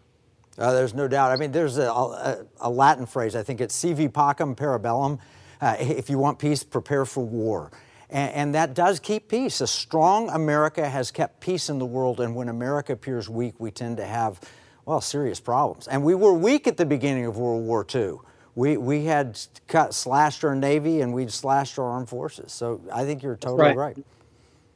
Uh, 0.57 0.73
there's 0.73 0.95
no 0.95 1.09
doubt. 1.09 1.33
I 1.33 1.37
mean, 1.37 1.53
there's 1.53 1.79
a, 1.79 1.91
a, 1.91 2.47
a, 2.61 2.71
Latin 2.71 3.07
phrase. 3.07 3.35
I 3.35 3.43
think 3.43 3.61
it's 3.61 3.75
"si 3.75 3.93
vis 3.93 4.09
pacem 4.09 4.57
para 4.57 4.79
bellum." 4.79 5.19
Uh, 5.61 5.77
if 5.79 6.11
you 6.11 6.19
want 6.19 6.39
peace, 6.39 6.63
prepare 6.63 7.05
for 7.05 7.25
war. 7.25 7.71
And, 8.11 8.33
and, 8.35 8.55
that 8.55 8.75
does 8.75 9.01
keep 9.01 9.29
peace. 9.29 9.61
A 9.61 9.67
strong 9.67 10.29
America 10.29 10.89
has 10.89 11.11
kept 11.11 11.41
peace 11.41 11.71
in 11.71 11.79
the 11.79 11.87
world, 11.87 12.21
and 12.21 12.37
when 12.37 12.49
America 12.49 12.93
appears 12.93 13.29
weak, 13.29 13.55
we 13.59 13.71
tend 13.71 13.97
to 13.97 14.05
have, 14.05 14.41
well, 14.85 15.01
serious 15.01 15.41
problems. 15.41 15.89
And 15.89 16.05
we 16.05 16.15
were 16.15 16.35
weak 16.35 16.67
at 16.67 16.77
the 16.77 16.85
beginning 16.85 17.25
of 17.25 17.39
World 17.39 17.65
War 17.65 17.87
II 17.93 18.19
we, 18.55 18.77
we 18.77 19.05
had 19.05 19.39
cut, 19.67 19.95
slashed 19.95 20.45
our 20.45 20.55
Navy 20.55 21.01
and 21.01 21.13
we'd 21.13 21.33
slashed 21.33 21.79
our 21.79 21.87
armed 21.87 22.09
forces. 22.09 22.53
So 22.53 22.81
I 22.93 23.05
think 23.05 23.23
you're 23.23 23.37
totally 23.37 23.69
right. 23.69 23.77
right. 23.77 24.07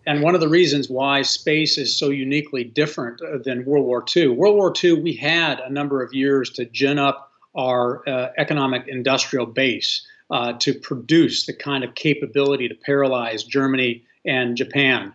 And 0.06 0.23
one 0.23 0.35
of 0.35 0.40
the 0.40 0.49
reasons 0.49 0.88
why 0.88 1.23
space 1.23 1.76
is 1.76 1.97
so 1.97 2.08
uniquely 2.08 2.64
different 2.64 3.20
uh, 3.20 3.38
than 3.44 3.64
World 3.66 3.85
War 3.85 4.04
II, 4.16 4.28
World 4.28 4.56
War 4.56 4.73
II, 4.82 5.02
we 5.02 5.12
had 5.12 5.61
a 5.61 5.70
number 5.70 6.02
of 6.02 6.14
years 6.14 6.50
to 6.52 6.64
gin 6.64 6.99
up 6.99 7.30
our 7.54 8.08
uh, 8.08 8.28
economic 8.38 8.88
industrial 8.88 9.44
base 9.47 10.06
uh, 10.30 10.54
to 10.54 10.73
produce 10.75 11.47
the 11.47 11.52
kind 11.52 11.85
of 11.85 11.94
capability 11.94 12.68
to 12.68 12.75
paralyze 12.75 13.44
Germany 13.44 14.04
and 14.25 14.56
Japan. 14.56 15.12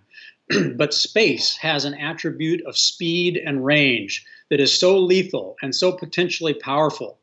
but 0.75 0.93
space 0.93 1.57
has 1.57 1.85
an 1.85 1.95
attribute 1.95 2.63
of 2.65 2.77
speed 2.77 3.37
and 3.37 3.65
range 3.65 4.25
that 4.49 4.59
is 4.59 4.77
so 4.77 4.99
lethal 4.99 5.55
and 5.61 5.73
so 5.73 5.91
potentially 5.91 6.53
powerful 6.53 7.17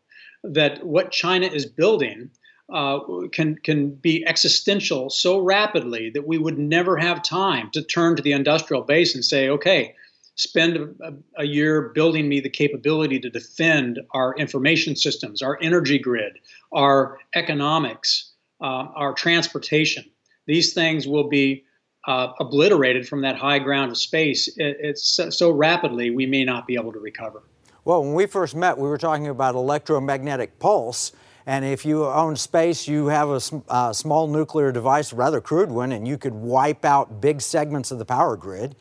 that 0.44 0.85
what 0.87 1.11
China 1.11 1.47
is 1.47 1.66
building 1.66 2.30
uh, 2.73 3.00
can 3.32 3.56
can 3.56 3.90
be 3.90 4.25
existential 4.26 5.11
so 5.11 5.38
rapidly 5.38 6.11
that 6.11 6.26
we 6.26 6.38
would 6.38 6.59
never 6.59 6.97
have 6.97 7.23
time 7.23 7.70
to 7.73 7.82
turn 7.82 8.16
to 8.16 8.23
the 8.23 8.32
industrial 8.32 8.82
base 8.82 9.14
and 9.14 9.25
say, 9.25 9.49
okay, 9.49 9.94
spend 10.37 10.76
a, 10.76 11.12
a, 11.37 11.44
year 11.44 11.90
building 11.94 12.28
me 12.28 12.40
the 12.40 12.49
capability 12.49 13.18
to 13.18 13.28
defend 13.28 13.99
our 14.12 14.35
information 14.37 14.94
systems, 14.97 15.42
our 15.42 15.59
energy 15.61 15.99
grid, 15.99 16.38
our 16.73 17.18
economics, 17.35 18.32
uh, 18.61 18.87
our 18.94 19.12
transportation. 19.12 20.04
These 20.47 20.73
things 20.73 21.06
will 21.06 21.28
be 21.28 21.64
uh, 22.06 22.28
obliterated 22.40 23.06
from 23.06 23.23
that 23.23 23.37
high 23.37 23.59
ground 23.59 23.90
of 23.90 23.99
space 23.99 24.49
it, 24.56 24.76
it's 24.80 25.02
so, 25.02 25.28
so 25.28 25.50
rapidly 25.50 26.11
we 26.11 26.25
may 26.25 26.44
not 26.44 26.66
be 26.66 26.75
able 26.75 26.92
to 26.92 27.00
recover. 27.00 27.42
Well, 27.90 28.04
when 28.04 28.14
we 28.14 28.26
first 28.26 28.54
met, 28.54 28.78
we 28.78 28.88
were 28.88 28.99
talking 28.99 29.26
about 29.26 29.56
electromagnetic 29.56 30.61
pulse. 30.61 31.11
And 31.44 31.64
if 31.64 31.85
you 31.85 32.06
own 32.06 32.37
space, 32.37 32.87
you 32.87 33.09
have 33.09 33.30
a 33.30 33.40
uh, 33.68 33.92
small 33.92 34.28
nuclear 34.28 34.70
device, 34.70 35.12
rather 35.12 35.40
crude 35.40 35.73
one, 35.73 35.90
and 35.90 36.06
you 36.06 36.16
could 36.16 36.32
wipe 36.32 36.85
out 36.85 37.20
big 37.20 37.40
segments 37.40 37.90
of 37.90 37.99
the 37.99 38.04
power 38.04 38.37
grid. 38.37 38.76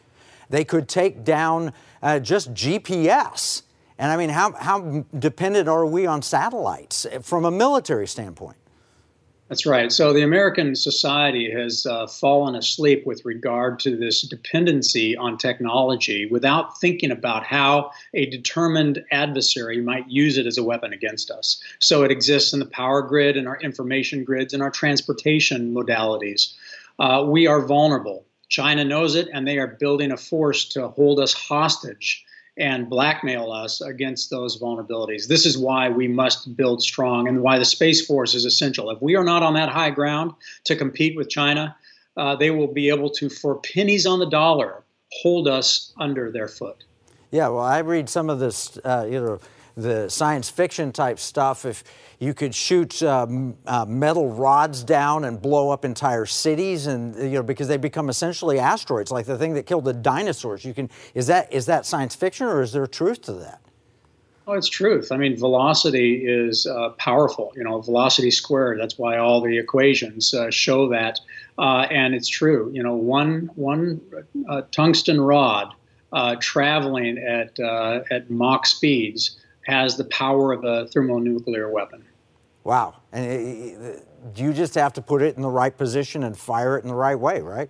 They 0.51 0.63
could 0.63 0.87
take 0.87 1.23
down 1.23 1.73
uh, 2.03 2.19
just 2.19 2.53
GPS. 2.53 3.63
And 3.97 4.11
I 4.11 4.15
mean, 4.15 4.29
how, 4.29 4.51
how 4.51 5.03
dependent 5.17 5.67
are 5.67 5.87
we 5.87 6.05
on 6.05 6.21
satellites 6.21 7.07
from 7.23 7.45
a 7.45 7.51
military 7.51 8.05
standpoint? 8.05 8.57
That's 9.49 9.65
right. 9.65 9.91
So 9.91 10.13
the 10.13 10.21
American 10.21 10.75
society 10.75 11.49
has 11.51 11.83
uh, 11.87 12.05
fallen 12.05 12.53
asleep 12.53 13.07
with 13.07 13.25
regard 13.25 13.79
to 13.79 13.97
this 13.97 14.21
dependency 14.21 15.17
on 15.17 15.39
technology 15.39 16.27
without 16.27 16.79
thinking 16.79 17.09
about 17.09 17.43
how 17.43 17.89
a 18.13 18.27
determined 18.27 19.03
adversary 19.11 19.81
might 19.81 20.07
use 20.07 20.37
it 20.37 20.45
as 20.45 20.59
a 20.59 20.63
weapon 20.63 20.93
against 20.93 21.31
us. 21.31 21.59
So 21.79 22.03
it 22.03 22.11
exists 22.11 22.53
in 22.53 22.59
the 22.59 22.67
power 22.67 23.01
grid, 23.01 23.37
in 23.37 23.47
our 23.47 23.59
information 23.59 24.23
grids, 24.23 24.53
in 24.53 24.61
our 24.61 24.69
transportation 24.69 25.73
modalities. 25.73 26.53
Uh, 26.99 27.25
we 27.27 27.47
are 27.47 27.65
vulnerable. 27.65 28.25
China 28.49 28.85
knows 28.85 29.15
it, 29.15 29.29
and 29.33 29.47
they 29.47 29.57
are 29.57 29.67
building 29.79 30.11
a 30.11 30.17
force 30.17 30.65
to 30.69 30.89
hold 30.89 31.19
us 31.19 31.33
hostage 31.33 32.23
and 32.59 32.89
blackmail 32.89 33.51
us 33.51 33.81
against 33.81 34.29
those 34.29 34.59
vulnerabilities. 34.59 35.27
This 35.27 35.45
is 35.45 35.57
why 35.57 35.89
we 35.89 36.07
must 36.07 36.55
build 36.57 36.81
strong 36.81 37.27
and 37.27 37.41
why 37.41 37.57
the 37.57 37.65
Space 37.65 38.05
Force 38.05 38.35
is 38.35 38.45
essential. 38.45 38.89
If 38.91 39.01
we 39.01 39.15
are 39.15 39.23
not 39.23 39.43
on 39.43 39.53
that 39.53 39.69
high 39.69 39.89
ground 39.89 40.33
to 40.65 40.75
compete 40.75 41.15
with 41.15 41.29
China, 41.29 41.75
uh, 42.17 42.35
they 42.35 42.51
will 42.51 42.67
be 42.67 42.89
able 42.89 43.09
to, 43.11 43.29
for 43.29 43.55
pennies 43.55 44.05
on 44.05 44.19
the 44.19 44.29
dollar, 44.29 44.83
hold 45.21 45.47
us 45.47 45.93
under 45.97 46.31
their 46.31 46.49
foot. 46.49 46.83
Yeah, 47.31 47.47
well, 47.47 47.63
I 47.63 47.79
read 47.79 48.09
some 48.09 48.29
of 48.29 48.39
this, 48.39 48.77
uh, 48.83 49.07
you 49.09 49.21
know, 49.21 49.39
the 49.81 50.09
science 50.09 50.49
fiction 50.49 50.91
type 50.91 51.19
stuff. 51.19 51.65
If 51.65 51.83
you 52.19 52.33
could 52.33 52.53
shoot 52.53 53.01
uh, 53.01 53.25
uh, 53.65 53.85
metal 53.85 54.29
rods 54.29 54.83
down 54.83 55.23
and 55.23 55.41
blow 55.41 55.71
up 55.71 55.85
entire 55.85 56.25
cities, 56.25 56.87
and 56.87 57.15
you 57.15 57.29
know 57.29 57.43
because 57.43 57.67
they 57.67 57.77
become 57.77 58.09
essentially 58.09 58.59
asteroids, 58.59 59.11
like 59.11 59.25
the 59.25 59.37
thing 59.37 59.53
that 59.53 59.65
killed 59.65 59.85
the 59.85 59.93
dinosaurs. 59.93 60.65
You 60.65 60.73
can 60.73 60.89
is 61.13 61.27
that 61.27 61.51
is 61.51 61.65
that 61.67 61.85
science 61.85 62.15
fiction 62.15 62.47
or 62.47 62.61
is 62.61 62.73
there 62.73 62.87
truth 62.87 63.21
to 63.23 63.33
that? 63.33 63.61
Oh, 64.49 64.53
it's 64.53 64.67
truth. 64.67 65.11
I 65.11 65.17
mean, 65.17 65.37
velocity 65.37 66.25
is 66.25 66.65
uh, 66.65 66.89
powerful. 66.97 67.53
You 67.55 67.63
know, 67.63 67.79
velocity 67.81 68.31
squared. 68.31 68.79
That's 68.79 68.97
why 68.97 69.19
all 69.19 69.41
the 69.41 69.59
equations 69.59 70.33
uh, 70.33 70.49
show 70.49 70.89
that, 70.89 71.19
uh, 71.59 71.85
and 71.91 72.15
it's 72.15 72.27
true. 72.27 72.71
You 72.73 72.81
know, 72.81 72.95
one 72.95 73.51
one 73.53 74.01
uh, 74.49 74.63
tungsten 74.71 75.21
rod 75.21 75.73
uh, 76.11 76.35
traveling 76.39 77.19
at 77.19 77.59
at 78.11 78.29
Mach 78.31 78.65
speeds 78.65 79.39
has 79.69 79.97
the 79.97 80.05
power 80.05 80.51
of 80.51 80.63
a 80.63 80.87
thermonuclear 80.87 81.69
weapon. 81.69 82.03
Wow. 82.63 82.95
And 83.11 83.25
it, 83.25 84.07
you 84.35 84.53
just 84.53 84.75
have 84.75 84.93
to 84.93 85.01
put 85.01 85.21
it 85.21 85.35
in 85.35 85.41
the 85.41 85.49
right 85.49 85.75
position 85.75 86.23
and 86.23 86.37
fire 86.37 86.77
it 86.77 86.83
in 86.83 86.89
the 86.89 86.95
right 86.95 87.19
way, 87.19 87.41
right? 87.41 87.69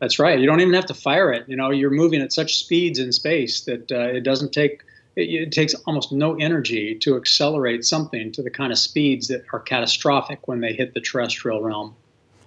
That's 0.00 0.18
right. 0.18 0.38
You 0.38 0.46
don't 0.46 0.60
even 0.60 0.74
have 0.74 0.86
to 0.86 0.94
fire 0.94 1.32
it. 1.32 1.48
You 1.48 1.56
know, 1.56 1.70
you're 1.70 1.90
moving 1.90 2.20
at 2.20 2.32
such 2.32 2.58
speeds 2.58 2.98
in 2.98 3.12
space 3.12 3.60
that 3.62 3.92
uh, 3.92 4.00
it 4.00 4.22
doesn't 4.22 4.52
take 4.52 4.82
it, 5.14 5.28
it, 5.28 5.52
takes 5.52 5.74
almost 5.86 6.10
no 6.10 6.34
energy 6.36 6.94
to 6.96 7.16
accelerate 7.16 7.84
something 7.84 8.32
to 8.32 8.42
the 8.42 8.50
kind 8.50 8.72
of 8.72 8.78
speeds 8.78 9.28
that 9.28 9.44
are 9.52 9.60
catastrophic 9.60 10.48
when 10.48 10.60
they 10.60 10.72
hit 10.72 10.94
the 10.94 11.00
terrestrial 11.00 11.62
realm. 11.62 11.94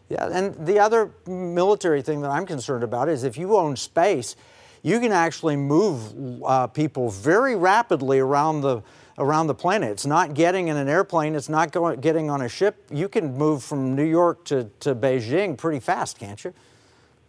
Yeah, 0.09 0.27
and 0.27 0.53
the 0.67 0.79
other 0.79 1.11
military 1.27 2.01
thing 2.01 2.21
that 2.21 2.29
I'm 2.29 2.45
concerned 2.45 2.83
about 2.83 3.09
is 3.09 3.23
if 3.23 3.37
you 3.37 3.55
own 3.55 3.75
space, 3.75 4.35
you 4.85 4.99
can 4.99 5.11
actually 5.11 5.55
move 5.55 6.43
uh, 6.43 6.67
people 6.67 7.09
very 7.09 7.55
rapidly 7.55 8.19
around 8.19 8.61
the 8.61 8.83
around 9.17 9.47
the 9.47 9.55
planet. 9.55 9.89
It's 9.89 10.05
not 10.05 10.35
getting 10.35 10.67
in 10.67 10.77
an 10.77 10.87
airplane. 10.87 11.33
It's 11.33 11.49
not 11.49 11.71
going, 11.71 12.01
getting 12.01 12.29
on 12.29 12.41
a 12.41 12.49
ship. 12.49 12.85
You 12.91 13.09
can 13.09 13.35
move 13.35 13.63
from 13.63 13.95
New 13.95 14.03
York 14.03 14.45
to, 14.45 14.69
to 14.81 14.93
Beijing 14.93 15.57
pretty 15.57 15.79
fast, 15.79 16.19
can't 16.19 16.43
you? 16.43 16.53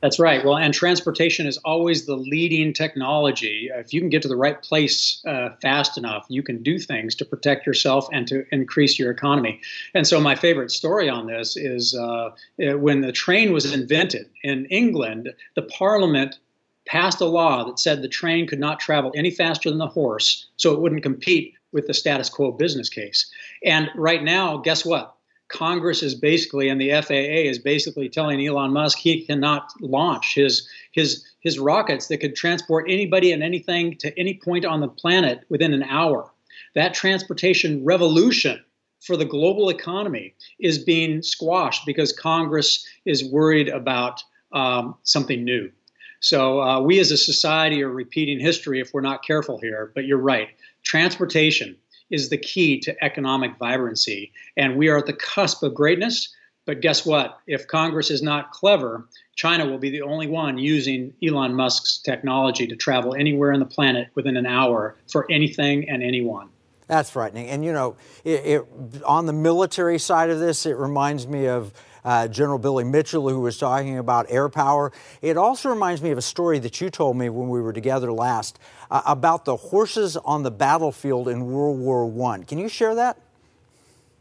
That's 0.02 0.18
right. 0.18 0.44
Well, 0.44 0.58
and 0.58 0.74
transportation 0.74 1.46
is 1.46 1.56
always 1.58 2.04
the 2.04 2.16
leading 2.16 2.74
technology. 2.74 3.70
If 3.72 3.94
you 3.94 4.00
can 4.00 4.10
get 4.10 4.20
to 4.22 4.28
the 4.28 4.36
right 4.36 4.60
place 4.62 5.22
uh, 5.26 5.50
fast 5.62 5.96
enough, 5.96 6.26
you 6.28 6.42
can 6.42 6.62
do 6.62 6.78
things 6.78 7.14
to 7.14 7.24
protect 7.24 7.66
yourself 7.66 8.06
and 8.12 8.28
to 8.28 8.44
increase 8.52 8.98
your 8.98 9.10
economy. 9.10 9.60
And 9.94 10.06
so, 10.06 10.20
my 10.20 10.34
favorite 10.34 10.70
story 10.70 11.08
on 11.08 11.26
this 11.26 11.56
is 11.56 11.94
uh, 11.94 12.30
when 12.58 13.00
the 13.00 13.12
train 13.12 13.52
was 13.52 13.72
invented 13.72 14.28
in 14.42 14.66
England, 14.66 15.32
the 15.54 15.62
Parliament 15.62 16.38
passed 16.86 17.20
a 17.20 17.26
law 17.26 17.64
that 17.64 17.78
said 17.78 18.00
the 18.00 18.08
train 18.08 18.46
could 18.46 18.60
not 18.60 18.80
travel 18.80 19.12
any 19.14 19.30
faster 19.30 19.68
than 19.68 19.78
the 19.78 19.86
horse, 19.86 20.46
so 20.56 20.72
it 20.72 20.80
wouldn't 20.80 21.02
compete 21.02 21.54
with 21.72 21.86
the 21.86 21.94
status 21.94 22.28
quo 22.28 22.52
business 22.52 22.88
case. 22.88 23.30
And 23.64 23.90
right 23.94 24.22
now, 24.22 24.56
guess 24.58 24.84
what? 24.84 25.16
Congress 25.48 26.02
is 26.02 26.14
basically, 26.14 26.68
and 26.68 26.80
the 26.80 26.90
FAA 26.90 27.48
is 27.48 27.58
basically 27.58 28.08
telling 28.08 28.44
Elon 28.44 28.72
Musk 28.72 28.98
he 28.98 29.24
cannot 29.24 29.70
launch 29.80 30.34
his 30.34 30.68
his 30.92 31.24
his 31.40 31.58
rockets 31.58 32.08
that 32.08 32.18
could 32.18 32.34
transport 32.34 32.86
anybody 32.88 33.30
and 33.30 33.42
anything 33.42 33.96
to 33.98 34.18
any 34.18 34.34
point 34.34 34.64
on 34.64 34.80
the 34.80 34.88
planet 34.88 35.44
within 35.48 35.72
an 35.72 35.84
hour. 35.84 36.30
That 36.74 36.94
transportation 36.94 37.84
revolution 37.84 38.62
for 39.00 39.16
the 39.16 39.24
global 39.24 39.68
economy 39.68 40.34
is 40.58 40.78
being 40.78 41.22
squashed 41.22 41.86
because 41.86 42.12
Congress 42.12 42.84
is 43.04 43.30
worried 43.30 43.68
about 43.68 44.22
um, 44.52 44.96
something 45.04 45.44
new. 45.44 45.70
So 46.20 46.60
uh, 46.60 46.80
we 46.80 46.98
as 47.00 47.10
a 47.10 47.16
society 47.16 47.82
are 47.82 47.90
repeating 47.90 48.40
history 48.40 48.80
if 48.80 48.92
we're 48.92 49.00
not 49.00 49.24
careful 49.24 49.58
here. 49.58 49.92
But 49.94 50.04
you're 50.04 50.18
right. 50.18 50.48
Transportation 50.84 51.76
is 52.10 52.28
the 52.28 52.38
key 52.38 52.80
to 52.80 53.04
economic 53.04 53.58
vibrancy, 53.58 54.32
and 54.56 54.76
we 54.76 54.88
are 54.88 54.98
at 54.98 55.06
the 55.06 55.12
cusp 55.12 55.62
of 55.62 55.74
greatness. 55.74 56.32
But 56.64 56.80
guess 56.80 57.06
what? 57.06 57.38
If 57.46 57.68
Congress 57.68 58.10
is 58.10 58.22
not 58.22 58.50
clever, 58.50 59.06
China 59.36 59.66
will 59.66 59.78
be 59.78 59.90
the 59.90 60.02
only 60.02 60.26
one 60.26 60.58
using 60.58 61.12
Elon 61.22 61.54
Musk's 61.54 61.98
technology 61.98 62.66
to 62.66 62.74
travel 62.74 63.14
anywhere 63.14 63.52
on 63.52 63.60
the 63.60 63.66
planet 63.66 64.08
within 64.16 64.36
an 64.36 64.46
hour 64.46 64.96
for 65.10 65.30
anything 65.30 65.88
and 65.88 66.02
anyone. 66.02 66.48
That's 66.88 67.10
frightening. 67.10 67.48
And 67.48 67.64
you 67.64 67.72
know, 67.72 67.96
it, 68.24 68.46
it, 68.46 69.02
on 69.04 69.26
the 69.26 69.32
military 69.32 69.98
side 69.98 70.30
of 70.30 70.38
this, 70.38 70.66
it 70.66 70.76
reminds 70.76 71.26
me 71.26 71.46
of 71.46 71.72
uh, 72.06 72.28
General 72.28 72.58
Billy 72.58 72.84
Mitchell, 72.84 73.28
who 73.28 73.40
was 73.40 73.58
talking 73.58 73.98
about 73.98 74.26
air 74.30 74.48
power. 74.48 74.92
It 75.20 75.36
also 75.36 75.68
reminds 75.68 76.00
me 76.00 76.10
of 76.12 76.18
a 76.18 76.22
story 76.22 76.58
that 76.60 76.80
you 76.80 76.88
told 76.88 77.16
me 77.16 77.28
when 77.28 77.48
we 77.50 77.60
were 77.60 77.72
together 77.72 78.12
last 78.12 78.58
uh, 78.90 79.02
about 79.04 79.44
the 79.44 79.56
horses 79.56 80.16
on 80.16 80.42
the 80.42 80.50
battlefield 80.50 81.28
in 81.28 81.46
World 81.46 81.78
War 81.78 82.30
I. 82.30 82.44
Can 82.44 82.58
you 82.58 82.68
share 82.68 82.94
that? 82.94 83.18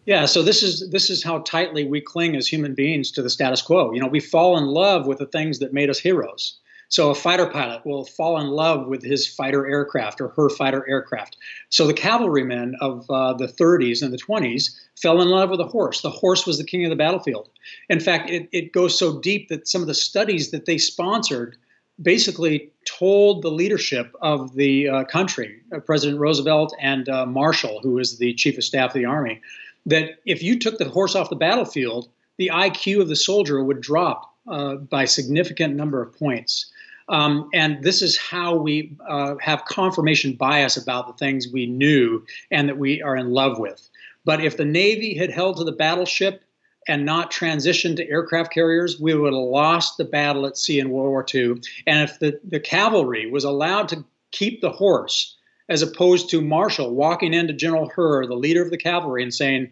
Yeah, 0.06 0.26
so 0.26 0.44
this 0.44 0.62
is 0.62 0.90
this 0.92 1.10
is 1.10 1.24
how 1.24 1.40
tightly 1.40 1.84
we 1.84 2.00
cling 2.00 2.36
as 2.36 2.48
human 2.48 2.76
beings 2.76 3.10
to 3.12 3.24
the 3.24 3.30
status 3.30 3.62
quo. 3.62 3.92
You 3.92 4.00
know, 4.00 4.08
we 4.08 4.20
fall 4.20 4.58
in 4.58 4.66
love 4.66 5.08
with 5.08 5.18
the 5.18 5.26
things 5.26 5.60
that 5.60 5.74
made 5.74 5.90
us 5.90 6.00
heroes. 6.00 6.60
So 6.90 7.10
a 7.10 7.16
fighter 7.16 7.48
pilot 7.48 7.86
will 7.86 8.06
fall 8.06 8.40
in 8.40 8.48
love 8.48 8.88
with 8.88 9.04
his 9.04 9.28
fighter 9.28 9.68
aircraft 9.68 10.22
or 10.22 10.30
her 10.30 10.50
fighter 10.50 10.88
aircraft. 10.88 11.38
So 11.70 11.88
the 11.88 11.94
cavalrymen 11.94 12.76
of 12.80 13.10
uh, 13.10 13.34
the 13.34 13.48
30s 13.48 14.02
and 14.02 14.14
the 14.14 14.18
20s 14.18 14.72
fell 15.02 15.22
in 15.22 15.30
love 15.30 15.50
with 15.50 15.60
a 15.60 15.66
horse. 15.66 16.02
The 16.02 16.10
horse 16.10 16.46
was 16.46 16.58
the 16.58 16.64
king 16.64 16.86
of 16.86 16.90
the 16.90 16.96
battlefield. 16.96 17.50
In 17.90 18.00
fact, 18.00 18.30
it, 18.30 18.48
it 18.52 18.72
goes 18.72 18.98
so 18.98 19.20
deep 19.20 19.50
that 19.50 19.68
some 19.68 19.82
of 19.82 19.88
the 19.88 19.94
studies 19.94 20.52
that 20.52 20.66
they 20.66 20.78
sponsored 20.78 21.58
basically 22.02 22.72
told 22.86 23.42
the 23.42 23.52
leadership 23.52 24.14
of 24.22 24.56
the 24.56 24.90
uh, 24.90 25.04
country, 25.06 25.62
uh, 25.74 25.80
President 25.80 26.20
Roosevelt 26.20 26.76
and 26.80 27.08
uh, 27.08 27.26
Marshall, 27.26 27.80
who 27.82 27.94
was 27.94 28.18
the 28.18 28.34
chief 28.34 28.58
of 28.58 28.64
staff 28.64 28.90
of 28.90 28.94
the 28.94 29.06
army, 29.06 29.42
that 29.86 30.20
if 30.26 30.44
you 30.44 30.60
took 30.60 30.78
the 30.78 30.90
horse 30.90 31.16
off 31.16 31.30
the 31.30 31.36
battlefield, 31.36 32.10
the 32.38 32.52
IQ 32.54 33.02
of 33.02 33.08
the 33.08 33.16
soldier 33.16 33.64
would 33.64 33.82
drop 33.82 34.34
uh, 34.48 34.76
by 34.76 35.06
significant 35.06 35.76
number 35.76 36.02
of 36.02 36.14
points. 36.18 36.72
Um, 37.08 37.50
and 37.54 37.84
this 37.84 38.02
is 38.02 38.18
how 38.18 38.56
we 38.56 38.96
uh, 39.08 39.36
have 39.40 39.66
confirmation 39.66 40.34
bias 40.34 40.78
about 40.78 41.08
the 41.08 41.14
things 41.14 41.48
we 41.52 41.66
knew 41.66 42.26
and 42.50 42.68
that 42.68 42.78
we 42.78 43.02
are 43.02 43.16
in 43.16 43.32
love 43.32 43.60
with. 43.60 43.90
But 44.24 44.44
if 44.44 44.58
the 44.58 44.66
Navy 44.66 45.16
had 45.16 45.30
held 45.30 45.58
to 45.58 45.64
the 45.64 45.72
battleship 45.72 46.44
and 46.88 47.06
not 47.06 47.32
transitioned 47.32 47.98
to 47.98 48.10
aircraft 48.10 48.52
carriers, 48.52 49.00
we 49.00 49.14
would 49.14 49.34
have 49.34 49.42
lost 49.42 49.98
the 49.98 50.06
battle 50.06 50.46
at 50.46 50.58
sea 50.58 50.80
in 50.80 50.90
World 50.90 51.10
War 51.10 51.26
II. 51.34 51.62
And 51.86 52.10
if 52.10 52.20
the, 52.20 52.40
the 52.44 52.60
cavalry 52.60 53.30
was 53.30 53.44
allowed 53.44 53.90
to 53.90 54.04
keep 54.32 54.62
the 54.62 54.72
horse, 54.72 55.36
as 55.70 55.82
opposed 55.82 56.30
to 56.30 56.42
Marshall 56.42 56.94
walking 56.94 57.34
into 57.34 57.54
General 57.54 57.90
Herr, 57.96 58.28
the 58.28 58.36
leader 58.36 58.62
of 58.62 58.70
the 58.70 58.78
cavalry, 58.78 59.24
and 59.24 59.34
saying, 59.34 59.72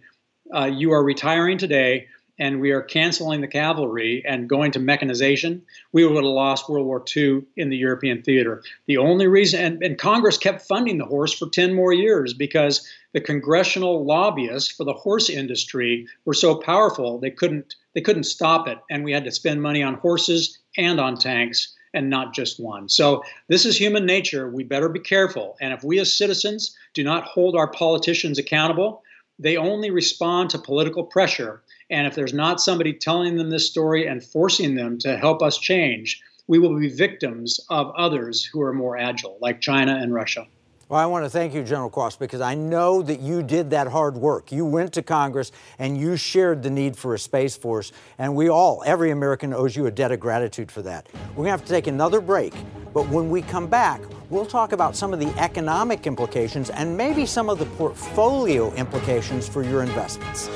uh, 0.56 0.66
You 0.66 0.92
are 0.92 1.04
retiring 1.04 1.58
today 1.58 2.08
and 2.40 2.60
we 2.60 2.72
are 2.72 2.82
canceling 2.82 3.42
the 3.42 3.48
cavalry 3.48 4.24
and 4.28 4.50
going 4.50 4.72
to 4.72 4.80
mechanization, 4.80 5.62
we 5.92 6.06
would 6.06 6.16
have 6.16 6.24
lost 6.24 6.68
World 6.68 6.88
War 6.88 7.04
II 7.16 7.44
in 7.56 7.70
the 7.70 7.78
European 7.78 8.22
theater. 8.24 8.64
The 8.88 8.98
only 8.98 9.28
reason, 9.28 9.64
and, 9.64 9.84
and, 9.84 9.98
Congress 9.98 10.38
kept 10.38 10.64
funding 10.64 10.98
the 10.98 11.06
horse 11.06 11.34
for 11.34 11.48
10 11.48 11.74
more 11.74 11.94
years 11.94 12.34
because 12.34 12.88
the 13.14 13.22
congressional 13.22 14.04
lobbyists 14.06 14.72
for 14.72 14.84
the 14.84 14.94
horse 14.94 15.30
industry 15.30 16.08
were 16.26 16.34
so 16.34 16.56
powerful 16.56 17.20
they 17.20 17.30
couldn't 17.30 17.76
they 17.94 18.02
couldn't 18.02 18.24
stop 18.24 18.68
it, 18.68 18.80
and 18.90 19.04
we 19.04 19.12
had 19.12 19.24
to 19.26 19.32
spend 19.32 19.62
money 19.62 19.84
on 19.84 19.94
horses 19.96 20.58
and 20.78 21.00
on 21.00 21.16
tanks 21.16 21.76
and 21.94 22.10
not 22.10 22.34
just 22.34 22.60
one. 22.60 22.90
So 22.90 23.24
this 23.48 23.66
is 23.66 23.78
human 23.78 24.06
nature. 24.06 24.50
We 24.50 24.64
better 24.64 24.90
be 24.90 25.00
careful. 25.00 25.56
And 25.62 25.74
if 25.74 25.84
we 25.84 26.00
as 26.00 26.18
citizens 26.18 26.76
do 26.94 27.04
not 27.04 27.26
hold 27.26 27.56
our 27.56 27.68
politicians 27.68 28.40
accountable, 28.40 29.04
they 29.40 29.58
only 29.58 29.90
respond 29.90 30.50
to 30.52 30.60
political 30.60 31.04
pressure. 31.04 31.63
And 31.90 32.08
if 32.08 32.16
there's 32.16 32.34
not 32.34 32.62
somebody 32.62 32.94
telling 32.94 33.36
them 33.36 33.50
this 33.50 33.70
story 33.70 34.08
and 34.08 34.24
forcing 34.24 34.76
them 34.76 34.98
to 35.00 35.18
help 35.18 35.42
us 35.42 35.58
change, 35.58 36.22
we 36.48 36.60
will 36.60 36.78
be 36.78 36.90
victims 36.90 37.60
of 37.70 37.92
others 37.98 38.44
who 38.44 38.62
are 38.62 38.74
more 38.74 38.98
agile, 38.98 39.38
like 39.42 39.62
China 39.62 39.96
and 39.96 40.14
Russia. 40.14 40.46
Well, 40.90 41.00
I 41.00 41.06
want 41.06 41.26
to 41.26 41.30
thank 41.30 41.54
you, 41.54 41.64
General 41.64 41.90
Quast, 41.90 42.20
because 42.20 42.42
I 42.42 42.56
know 42.56 43.02
that 43.02 43.20
you 43.22 43.42
did 43.42 43.70
that 43.72 43.88
hard 43.88 44.16
work. 44.16 44.52
You 44.52 44.66
went 44.66 44.94
to 44.94 45.02
Congress 45.02 45.52
and 45.80 45.98
you 45.98 46.18
shared 46.18 46.62
the 46.62 46.70
need 46.70 46.98
for 46.98 47.16
a 47.16 47.20
Space 47.20 47.56
Force, 47.56 47.94
and 48.20 48.36
we 48.36 48.50
all, 48.50 48.84
every 48.86 49.10
American, 49.10 49.54
owes 49.54 49.76
you 49.76 49.86
a 49.86 49.92
debt 49.92 50.12
of 50.12 50.20
gratitude 50.20 50.70
for 50.70 50.82
that. 50.82 51.08
We're 51.30 51.36
going 51.36 51.46
to 51.46 51.52
have 51.52 51.64
to 51.64 51.70
take 51.70 51.88
another 51.88 52.20
break, 52.20 52.54
but 52.94 53.08
when 53.08 53.30
we 53.30 53.42
come 53.42 53.66
back, 53.66 54.02
we'll 54.30 54.46
talk 54.46 54.74
about 54.74 54.96
some 54.96 55.14
of 55.14 55.20
the 55.20 55.34
economic 55.40 56.06
implications 56.06 56.70
and 56.70 56.96
maybe 56.96 57.26
some 57.26 57.50
of 57.50 57.60
the 57.60 57.66
portfolio 57.66 58.72
implications 58.74 59.48
for 59.48 59.64
your 59.64 59.82
investments. 59.84 60.50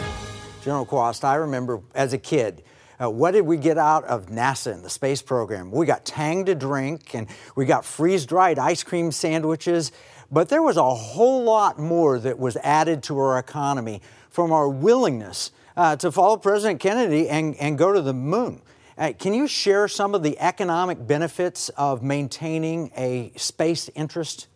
General 0.67 0.86
Quast, 0.86 1.24
I 1.24 1.36
remember 1.36 1.81
as 1.95 2.12
a 2.12 2.17
kid, 2.17 2.62
uh, 3.01 3.09
what 3.09 3.31
did 3.31 3.45
we 3.45 3.55
get 3.55 3.77
out 3.77 4.03
of 4.03 4.25
NASA 4.25 4.74
and 4.74 4.83
the 4.83 4.89
space 4.89 5.21
program? 5.21 5.71
We 5.71 5.86
got 5.86 6.03
Tang 6.03 6.43
to 6.43 6.55
drink 6.55 7.15
and 7.15 7.27
we 7.55 7.63
got 7.63 7.86
freeze 7.86 8.25
dried 8.25 8.59
ice 8.59 8.83
cream 8.83 9.13
sandwiches. 9.13 9.93
But 10.29 10.50
there 10.50 10.62
was 10.62 10.75
a 10.75 10.93
whole 10.93 11.45
lot 11.45 11.79
more 11.79 12.19
that 12.19 12.38
was 12.38 12.57
added 12.57 13.01
to 13.03 13.17
our 13.17 13.39
economy 13.39 14.01
from 14.29 14.51
our 14.51 14.67
willingness 14.67 15.51
uh, 15.77 15.95
to 15.95 16.12
follow 16.12 16.36
President 16.36 16.81
Kennedy 16.81 17.29
and, 17.29 17.55
and 17.55 17.77
go 17.77 17.93
to 17.93 18.01
the 18.01 18.13
moon. 18.13 18.62
Uh, 18.97 19.13
can 19.17 19.33
you 19.33 19.47
share 19.47 19.88
some 19.88 20.13
of 20.13 20.21
the 20.21 20.38
economic 20.38 21.07
benefits 21.07 21.69
of 21.77 22.03
maintaining 22.03 22.91
a 22.97 23.31
space 23.38 23.89
interest? 23.95 24.50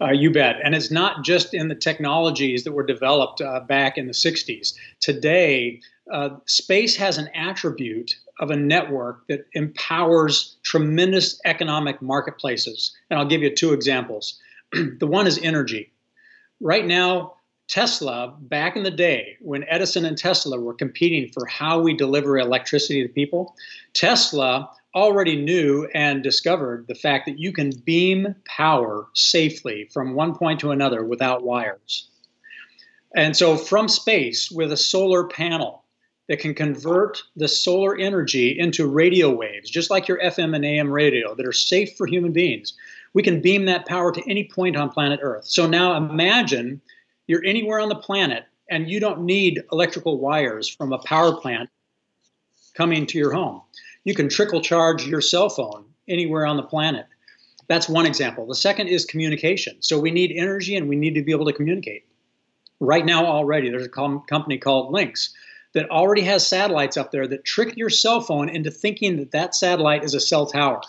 Uh, 0.00 0.10
you 0.10 0.30
bet. 0.30 0.56
And 0.64 0.74
it's 0.74 0.90
not 0.90 1.22
just 1.24 1.54
in 1.54 1.68
the 1.68 1.74
technologies 1.74 2.64
that 2.64 2.72
were 2.72 2.84
developed 2.84 3.40
uh, 3.40 3.60
back 3.60 3.96
in 3.96 4.06
the 4.06 4.12
60s. 4.12 4.74
Today, 5.00 5.80
uh, 6.12 6.30
space 6.46 6.96
has 6.96 7.16
an 7.16 7.28
attribute 7.34 8.16
of 8.40 8.50
a 8.50 8.56
network 8.56 9.26
that 9.28 9.46
empowers 9.52 10.56
tremendous 10.64 11.40
economic 11.44 12.02
marketplaces. 12.02 12.94
And 13.08 13.18
I'll 13.18 13.26
give 13.26 13.42
you 13.42 13.54
two 13.54 13.72
examples. 13.72 14.38
the 14.72 15.06
one 15.06 15.26
is 15.26 15.38
energy. 15.38 15.92
Right 16.60 16.84
now, 16.84 17.34
Tesla, 17.68 18.34
back 18.40 18.76
in 18.76 18.82
the 18.82 18.90
day 18.90 19.36
when 19.40 19.64
Edison 19.68 20.04
and 20.04 20.18
Tesla 20.18 20.60
were 20.60 20.74
competing 20.74 21.30
for 21.30 21.46
how 21.46 21.80
we 21.80 21.96
deliver 21.96 22.36
electricity 22.36 23.02
to 23.02 23.08
people, 23.08 23.54
Tesla 23.94 24.70
already 24.94 25.36
knew 25.36 25.88
and 25.94 26.22
discovered 26.22 26.86
the 26.86 26.94
fact 26.94 27.26
that 27.26 27.38
you 27.38 27.52
can 27.52 27.70
beam 27.84 28.34
power 28.46 29.06
safely 29.14 29.88
from 29.92 30.14
one 30.14 30.34
point 30.34 30.60
to 30.60 30.70
another 30.70 31.04
without 31.04 31.44
wires. 31.44 32.08
And 33.16 33.36
so, 33.36 33.56
from 33.56 33.88
space 33.88 34.50
with 34.50 34.72
a 34.72 34.76
solar 34.76 35.24
panel, 35.24 35.84
that 36.28 36.38
can 36.38 36.54
convert 36.54 37.22
the 37.36 37.48
solar 37.48 37.96
energy 37.98 38.58
into 38.58 38.86
radio 38.86 39.30
waves, 39.30 39.70
just 39.70 39.90
like 39.90 40.08
your 40.08 40.20
FM 40.20 40.54
and 40.54 40.64
AM 40.64 40.90
radio, 40.90 41.34
that 41.34 41.46
are 41.46 41.52
safe 41.52 41.96
for 41.96 42.06
human 42.06 42.32
beings. 42.32 42.72
We 43.12 43.22
can 43.22 43.40
beam 43.40 43.66
that 43.66 43.86
power 43.86 44.10
to 44.12 44.30
any 44.30 44.44
point 44.44 44.76
on 44.76 44.90
planet 44.90 45.20
Earth. 45.22 45.44
So 45.46 45.66
now 45.66 45.96
imagine 45.96 46.80
you're 47.26 47.44
anywhere 47.44 47.78
on 47.78 47.88
the 47.88 47.94
planet 47.94 48.44
and 48.70 48.90
you 48.90 49.00
don't 49.00 49.24
need 49.24 49.62
electrical 49.70 50.18
wires 50.18 50.68
from 50.68 50.92
a 50.92 50.98
power 50.98 51.38
plant 51.40 51.68
coming 52.74 53.06
to 53.06 53.18
your 53.18 53.32
home. 53.32 53.60
You 54.04 54.14
can 54.14 54.28
trickle 54.28 54.60
charge 54.60 55.06
your 55.06 55.22
cell 55.22 55.48
phone 55.48 55.86
anywhere 56.08 56.44
on 56.44 56.58
the 56.58 56.62
planet. 56.62 57.06
That's 57.68 57.88
one 57.88 58.04
example. 58.04 58.46
The 58.46 58.54
second 58.54 58.88
is 58.88 59.06
communication. 59.06 59.76
So 59.80 59.98
we 59.98 60.10
need 60.10 60.32
energy 60.36 60.76
and 60.76 60.88
we 60.88 60.96
need 60.96 61.14
to 61.14 61.22
be 61.22 61.32
able 61.32 61.46
to 61.46 61.54
communicate. 61.54 62.04
Right 62.80 63.06
now, 63.06 63.24
already, 63.24 63.70
there's 63.70 63.86
a 63.86 63.88
com- 63.88 64.22
company 64.28 64.58
called 64.58 64.92
Lynk 64.92 65.16
that 65.72 65.88
already 65.88 66.20
has 66.22 66.46
satellites 66.46 66.98
up 66.98 67.12
there 67.12 67.26
that 67.26 67.44
trick 67.46 67.78
your 67.78 67.88
cell 67.88 68.20
phone 68.20 68.50
into 68.50 68.70
thinking 68.70 69.16
that 69.16 69.30
that 69.30 69.54
satellite 69.54 70.04
is 70.04 70.12
a 70.12 70.20
cell 70.20 70.44
tower. 70.44 70.82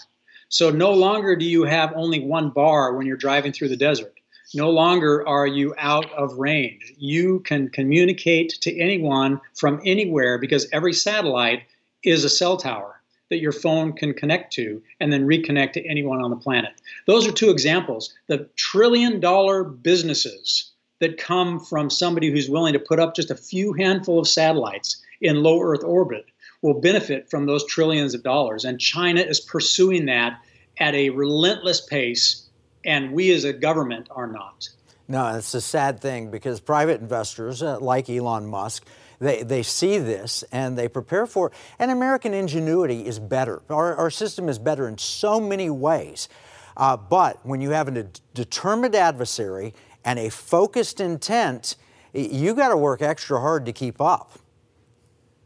So 0.49 0.69
no 0.69 0.91
longer 0.91 1.37
do 1.37 1.45
you 1.45 1.63
have 1.63 1.93
only 1.95 2.19
one 2.19 2.49
bar 2.49 2.95
when 2.95 3.07
you're 3.07 3.15
driving 3.15 3.53
through 3.53 3.69
the 3.69 3.77
desert. 3.77 4.13
No 4.53 4.69
longer 4.69 5.25
are 5.27 5.47
you 5.47 5.73
out 5.77 6.11
of 6.11 6.37
range. 6.37 6.93
You 6.97 7.39
can 7.39 7.69
communicate 7.69 8.57
to 8.61 8.77
anyone 8.77 9.39
from 9.55 9.81
anywhere 9.85 10.37
because 10.37 10.67
every 10.73 10.93
satellite 10.93 11.63
is 12.03 12.23
a 12.23 12.29
cell 12.29 12.57
tower 12.57 12.94
that 13.29 13.39
your 13.39 13.51
phone 13.51 13.93
can 13.93 14.13
connect 14.13 14.53
to 14.53 14.81
and 14.99 15.11
then 15.11 15.27
reconnect 15.27 15.73
to 15.73 15.85
anyone 15.85 16.21
on 16.21 16.29
the 16.29 16.35
planet. 16.35 16.73
Those 17.07 17.27
are 17.27 17.31
two 17.31 17.49
examples. 17.49 18.13
The 18.27 18.49
trillion 18.55 19.19
dollar 19.19 19.63
businesses 19.63 20.71
that 20.99 21.17
come 21.17 21.59
from 21.59 21.89
somebody 21.89 22.31
who's 22.31 22.49
willing 22.49 22.73
to 22.73 22.79
put 22.79 22.99
up 22.99 23.15
just 23.15 23.31
a 23.31 23.35
few 23.35 23.73
handful 23.73 24.19
of 24.19 24.27
satellites 24.27 25.03
in 25.21 25.43
low 25.43 25.61
Earth 25.61 25.83
orbit 25.83 26.25
will 26.61 26.79
benefit 26.79 27.29
from 27.29 27.45
those 27.45 27.65
trillions 27.65 28.13
of 28.13 28.23
dollars. 28.23 28.65
And 28.65 28.79
China 28.79 29.21
is 29.21 29.39
pursuing 29.39 30.05
that 30.05 30.39
at 30.79 30.93
a 30.93 31.09
relentless 31.09 31.81
pace, 31.81 32.47
and 32.85 33.11
we 33.11 33.31
as 33.33 33.43
a 33.43 33.53
government 33.53 34.07
are 34.11 34.27
not. 34.27 34.69
No, 35.07 35.35
it's 35.35 35.53
a 35.53 35.61
sad 35.61 35.99
thing 35.99 36.31
because 36.31 36.59
private 36.59 37.01
investors 37.01 37.61
uh, 37.61 37.79
like 37.79 38.09
Elon 38.09 38.47
Musk, 38.47 38.87
they, 39.25 39.43
they 39.43 39.63
see 39.63 39.97
this 39.97 40.43
and 40.51 40.77
they 40.77 40.87
prepare 40.87 41.25
for 41.25 41.47
it. 41.47 41.53
And 41.79 41.91
American 41.91 42.33
ingenuity 42.33 43.05
is 43.05 43.19
better. 43.19 43.61
Our, 43.69 43.95
our 43.95 44.09
system 44.09 44.47
is 44.49 44.59
better 44.59 44.87
in 44.87 44.97
so 44.97 45.39
many 45.39 45.69
ways. 45.69 46.29
Uh, 46.77 46.97
but 46.97 47.43
when 47.45 47.61
you 47.61 47.71
have 47.71 47.87
a 47.87 48.07
determined 48.33 48.95
adversary 48.95 49.73
and 50.03 50.19
a 50.19 50.29
focused 50.29 50.99
intent, 50.99 51.75
you 52.13 52.53
got 52.53 52.69
to 52.69 52.77
work 52.77 53.01
extra 53.01 53.39
hard 53.39 53.65
to 53.65 53.73
keep 53.73 53.99
up. 53.99 54.39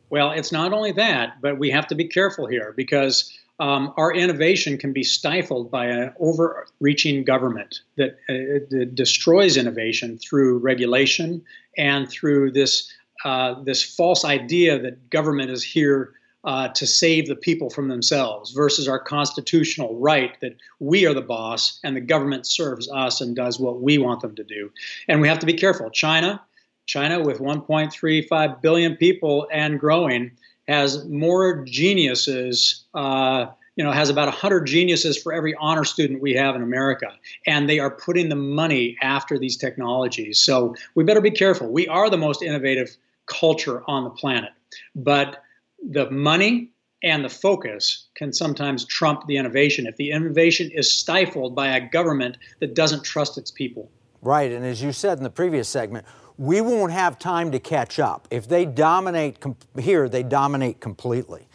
Well, 0.09 0.31
it's 0.31 0.51
not 0.51 0.73
only 0.73 0.91
that, 0.93 1.39
but 1.41 1.59
we 1.59 1.69
have 1.69 1.87
to 1.87 1.95
be 1.95 2.05
careful 2.05 2.47
here 2.47 2.73
because 2.75 3.31
um, 3.59 3.93
our 3.97 4.13
innovation 4.13 4.77
can 4.77 4.91
be 4.91 5.03
stifled 5.03 5.69
by 5.69 5.85
an 5.85 6.13
overreaching 6.19 7.23
government 7.23 7.81
that, 7.97 8.11
uh, 8.29 8.65
that 8.69 8.95
destroys 8.95 9.57
innovation 9.57 10.17
through 10.17 10.59
regulation 10.59 11.43
and 11.77 12.09
through 12.09 12.51
this 12.51 12.91
uh, 13.25 13.61
this 13.63 13.83
false 13.83 14.23
idea 14.23 14.79
that 14.79 15.09
government 15.09 15.49
is 15.49 15.63
here 15.63 16.13
uh, 16.45 16.69
to 16.69 16.87
save 16.87 17.27
the 17.27 17.35
people 17.35 17.69
from 17.69 17.89
themselves 17.89 18.51
versus 18.51 18.87
our 18.87 18.99
constitutional 18.99 19.99
right 19.99 20.39
that 20.39 20.55
we 20.79 21.05
are 21.05 21.13
the 21.13 21.21
boss 21.21 21.79
and 21.83 21.95
the 21.95 22.01
government 22.01 22.47
serves 22.47 22.89
us 22.91 23.19
and 23.19 23.35
does 23.35 23.59
what 23.59 23.81
we 23.81 23.97
want 23.97 24.21
them 24.21 24.35
to 24.35 24.43
do. 24.43 24.71
And 25.07 25.19
we 25.19 25.27
have 25.27 25.39
to 25.39 25.45
be 25.45 25.53
careful. 25.53 25.89
China, 25.89 26.41
China 26.85 27.21
with 27.21 27.39
1.35 27.39 28.61
billion 28.61 28.95
people 28.95 29.47
and 29.51 29.79
growing, 29.79 30.31
has 30.67 31.05
more 31.05 31.63
geniuses. 31.65 32.85
Uh, 32.93 33.47
you 33.75 33.85
know, 33.85 33.93
has 33.93 34.09
about 34.09 34.27
100 34.27 34.65
geniuses 34.65 35.17
for 35.17 35.31
every 35.31 35.55
honor 35.55 35.85
student 35.85 36.21
we 36.21 36.33
have 36.33 36.53
in 36.53 36.61
America. 36.61 37.13
And 37.47 37.69
they 37.69 37.79
are 37.79 37.89
putting 37.89 38.27
the 38.27 38.35
money 38.35 38.97
after 39.01 39.39
these 39.39 39.55
technologies. 39.55 40.37
So 40.37 40.75
we 40.95 41.05
better 41.05 41.21
be 41.21 41.31
careful. 41.31 41.71
We 41.71 41.87
are 41.87 42.09
the 42.09 42.17
most 42.17 42.41
innovative 42.41 42.97
culture 43.29 43.83
on 43.87 44.03
the 44.03 44.09
planet. 44.09 44.51
But 44.95 45.43
the 45.87 46.09
money 46.09 46.71
and 47.01 47.23
the 47.23 47.29
focus 47.29 48.07
can 48.15 48.33
sometimes 48.33 48.85
trump 48.85 49.25
the 49.27 49.37
innovation 49.37 49.87
if 49.87 49.95
the 49.95 50.11
innovation 50.11 50.69
is 50.73 50.91
stifled 50.91 51.55
by 51.55 51.77
a 51.77 51.89
government 51.89 52.37
that 52.59 52.73
doesn't 52.73 53.03
trust 53.03 53.37
its 53.37 53.51
people. 53.51 53.89
Right, 54.21 54.51
and 54.51 54.65
as 54.65 54.81
you 54.81 54.91
said 54.91 55.17
in 55.17 55.23
the 55.23 55.29
previous 55.29 55.69
segment, 55.69 56.05
we 56.37 56.59
won't 56.61 56.91
have 56.91 57.17
time 57.17 57.51
to 57.51 57.59
catch 57.59 57.99
up. 57.99 58.27
If 58.31 58.47
they 58.47 58.65
dominate 58.65 59.39
com- 59.39 59.55
here, 59.77 60.09
they 60.09 60.23
dominate 60.23 60.81
completely. 60.81 61.47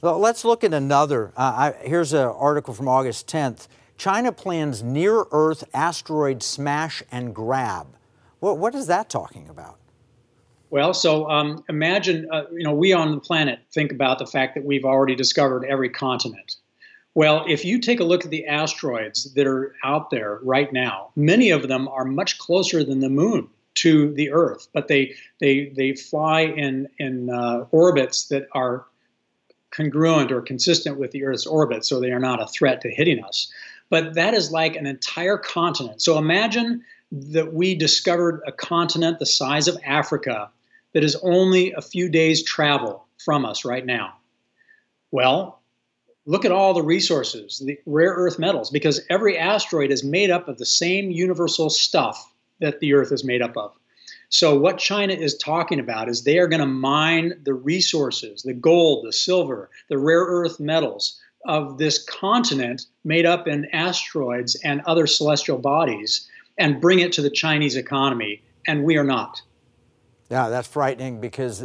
Well, 0.00 0.18
let's 0.18 0.44
look 0.44 0.64
at 0.64 0.72
another. 0.74 1.32
Uh, 1.36 1.72
I, 1.82 1.86
here's 1.86 2.12
an 2.12 2.26
article 2.26 2.74
from 2.74 2.88
August 2.88 3.26
10th. 3.26 3.68
China 3.96 4.32
plans 4.32 4.82
near 4.82 5.24
Earth 5.30 5.64
asteroid 5.72 6.42
smash 6.42 7.02
and 7.10 7.34
grab. 7.34 7.86
What, 8.40 8.58
what 8.58 8.74
is 8.74 8.86
that 8.88 9.08
talking 9.08 9.48
about? 9.48 9.78
Well, 10.74 10.92
so 10.92 11.30
um, 11.30 11.62
imagine, 11.68 12.26
uh, 12.32 12.46
you 12.50 12.64
know, 12.64 12.74
we 12.74 12.92
on 12.92 13.14
the 13.14 13.20
planet 13.20 13.60
think 13.70 13.92
about 13.92 14.18
the 14.18 14.26
fact 14.26 14.56
that 14.56 14.64
we've 14.64 14.84
already 14.84 15.14
discovered 15.14 15.64
every 15.66 15.88
continent. 15.88 16.56
Well, 17.14 17.44
if 17.48 17.64
you 17.64 17.78
take 17.78 18.00
a 18.00 18.04
look 18.04 18.24
at 18.24 18.32
the 18.32 18.44
asteroids 18.46 19.32
that 19.34 19.46
are 19.46 19.72
out 19.84 20.10
there 20.10 20.40
right 20.42 20.72
now, 20.72 21.12
many 21.14 21.50
of 21.50 21.68
them 21.68 21.86
are 21.86 22.04
much 22.04 22.38
closer 22.38 22.82
than 22.82 22.98
the 22.98 23.08
moon. 23.08 23.48
to 23.74 24.12
the 24.14 24.32
Earth, 24.32 24.66
but 24.72 24.88
they 24.88 25.14
they 25.38 25.72
they 25.76 25.94
fly 25.94 26.40
in 26.40 26.88
in 26.98 27.30
uh, 27.30 27.66
orbits 27.70 28.26
that 28.28 28.48
are 28.50 28.84
congruent 29.70 30.32
or 30.32 30.40
consistent 30.42 30.98
with 30.98 31.12
the 31.12 31.24
Earth's 31.24 31.46
orbit, 31.46 31.84
so 31.84 32.00
they 32.00 32.10
are 32.10 32.18
not 32.18 32.42
a 32.42 32.48
threat 32.48 32.80
to 32.80 32.90
hitting 32.90 33.22
us. 33.22 33.48
But 33.90 34.14
that 34.14 34.34
is 34.34 34.50
like 34.50 34.74
an 34.74 34.86
entire 34.86 35.38
continent. 35.38 36.02
So 36.02 36.18
imagine 36.18 36.82
that 37.12 37.54
we 37.54 37.76
discovered 37.76 38.42
a 38.44 38.50
continent 38.50 39.20
the 39.20 39.26
size 39.26 39.68
of 39.68 39.78
Africa 39.84 40.50
that 40.94 41.04
is 41.04 41.16
only 41.16 41.72
a 41.72 41.82
few 41.82 42.08
days' 42.08 42.42
travel 42.42 43.04
from 43.22 43.44
us 43.44 43.64
right 43.64 43.84
now. 43.84 44.14
Well, 45.10 45.60
look 46.26 46.44
at 46.44 46.52
all 46.52 46.72
the 46.72 46.82
resources, 46.82 47.62
the 47.64 47.78
rare 47.84 48.12
earth 48.12 48.38
metals, 48.38 48.70
because 48.70 49.00
every 49.10 49.36
asteroid 49.36 49.90
is 49.90 50.02
made 50.02 50.30
up 50.30 50.48
of 50.48 50.58
the 50.58 50.66
same 50.66 51.10
universal 51.10 51.68
stuff 51.68 52.32
that 52.60 52.80
the 52.80 52.94
Earth 52.94 53.12
is 53.12 53.24
made 53.24 53.42
up 53.42 53.56
of. 53.56 53.72
So, 54.30 54.58
what 54.58 54.78
China 54.78 55.12
is 55.12 55.36
talking 55.36 55.78
about 55.78 56.08
is 56.08 56.22
they 56.22 56.38
are 56.38 56.48
going 56.48 56.60
to 56.60 56.66
mine 56.66 57.34
the 57.44 57.54
resources, 57.54 58.42
the 58.42 58.54
gold, 58.54 59.04
the 59.04 59.12
silver, 59.12 59.70
the 59.88 59.98
rare 59.98 60.24
earth 60.24 60.58
metals 60.58 61.20
of 61.46 61.78
this 61.78 62.02
continent 62.02 62.86
made 63.04 63.26
up 63.26 63.46
in 63.46 63.66
asteroids 63.66 64.56
and 64.64 64.80
other 64.86 65.06
celestial 65.06 65.58
bodies 65.58 66.28
and 66.56 66.80
bring 66.80 67.00
it 67.00 67.12
to 67.12 67.22
the 67.22 67.30
Chinese 67.30 67.76
economy. 67.76 68.42
And 68.66 68.82
we 68.82 68.96
are 68.96 69.04
not. 69.04 69.42
Yeah, 70.30 70.48
that's 70.48 70.66
frightening 70.66 71.20
because 71.20 71.60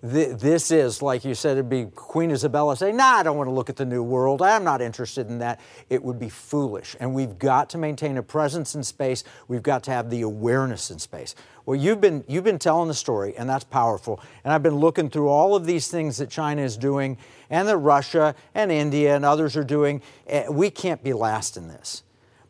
th- 0.00 0.38
this 0.38 0.70
is, 0.70 1.02
like 1.02 1.24
you 1.24 1.34
said, 1.34 1.52
it'd 1.52 1.68
be 1.68 1.86
Queen 1.86 2.30
Isabella 2.30 2.76
saying, 2.76 2.96
nah, 2.96 3.16
I 3.16 3.22
don't 3.24 3.36
want 3.36 3.48
to 3.48 3.52
look 3.52 3.68
at 3.68 3.74
the 3.74 3.84
new 3.84 4.04
world. 4.04 4.40
I'm 4.40 4.62
not 4.62 4.80
interested 4.80 5.28
in 5.28 5.40
that. 5.40 5.60
It 5.90 6.02
would 6.02 6.20
be 6.20 6.28
foolish. 6.28 6.94
And 7.00 7.12
we've 7.12 7.38
got 7.40 7.70
to 7.70 7.78
maintain 7.78 8.16
a 8.16 8.22
presence 8.22 8.76
in 8.76 8.84
space. 8.84 9.24
We've 9.48 9.64
got 9.64 9.82
to 9.84 9.90
have 9.90 10.10
the 10.10 10.22
awareness 10.22 10.92
in 10.92 11.00
space. 11.00 11.34
Well, 11.66 11.74
you've 11.74 12.00
been, 12.00 12.22
you've 12.28 12.44
been 12.44 12.60
telling 12.60 12.86
the 12.86 12.94
story, 12.94 13.34
and 13.36 13.50
that's 13.50 13.64
powerful. 13.64 14.20
And 14.44 14.52
I've 14.52 14.62
been 14.62 14.76
looking 14.76 15.10
through 15.10 15.28
all 15.28 15.56
of 15.56 15.66
these 15.66 15.88
things 15.88 16.18
that 16.18 16.30
China 16.30 16.62
is 16.62 16.76
doing, 16.76 17.18
and 17.50 17.66
that 17.66 17.78
Russia 17.78 18.36
and 18.54 18.70
India 18.70 19.16
and 19.16 19.24
others 19.24 19.56
are 19.56 19.64
doing. 19.64 20.02
Eh, 20.28 20.46
we 20.48 20.70
can't 20.70 21.02
be 21.02 21.12
last 21.12 21.56
in 21.56 21.66
this. 21.66 22.04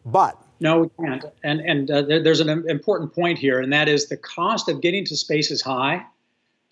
But 0.05 0.44
no, 0.61 0.81
we 0.81 1.05
can't. 1.05 1.25
And 1.43 1.61
and 1.61 1.91
uh, 1.91 2.03
there's 2.03 2.41
an 2.41 2.69
important 2.69 3.15
point 3.15 3.39
here, 3.39 3.61
and 3.61 3.73
that 3.73 3.89
is 3.89 4.09
the 4.09 4.17
cost 4.17 4.69
of 4.69 4.81
getting 4.81 5.05
to 5.07 5.17
space 5.17 5.51
is 5.51 5.61
high, 5.61 6.05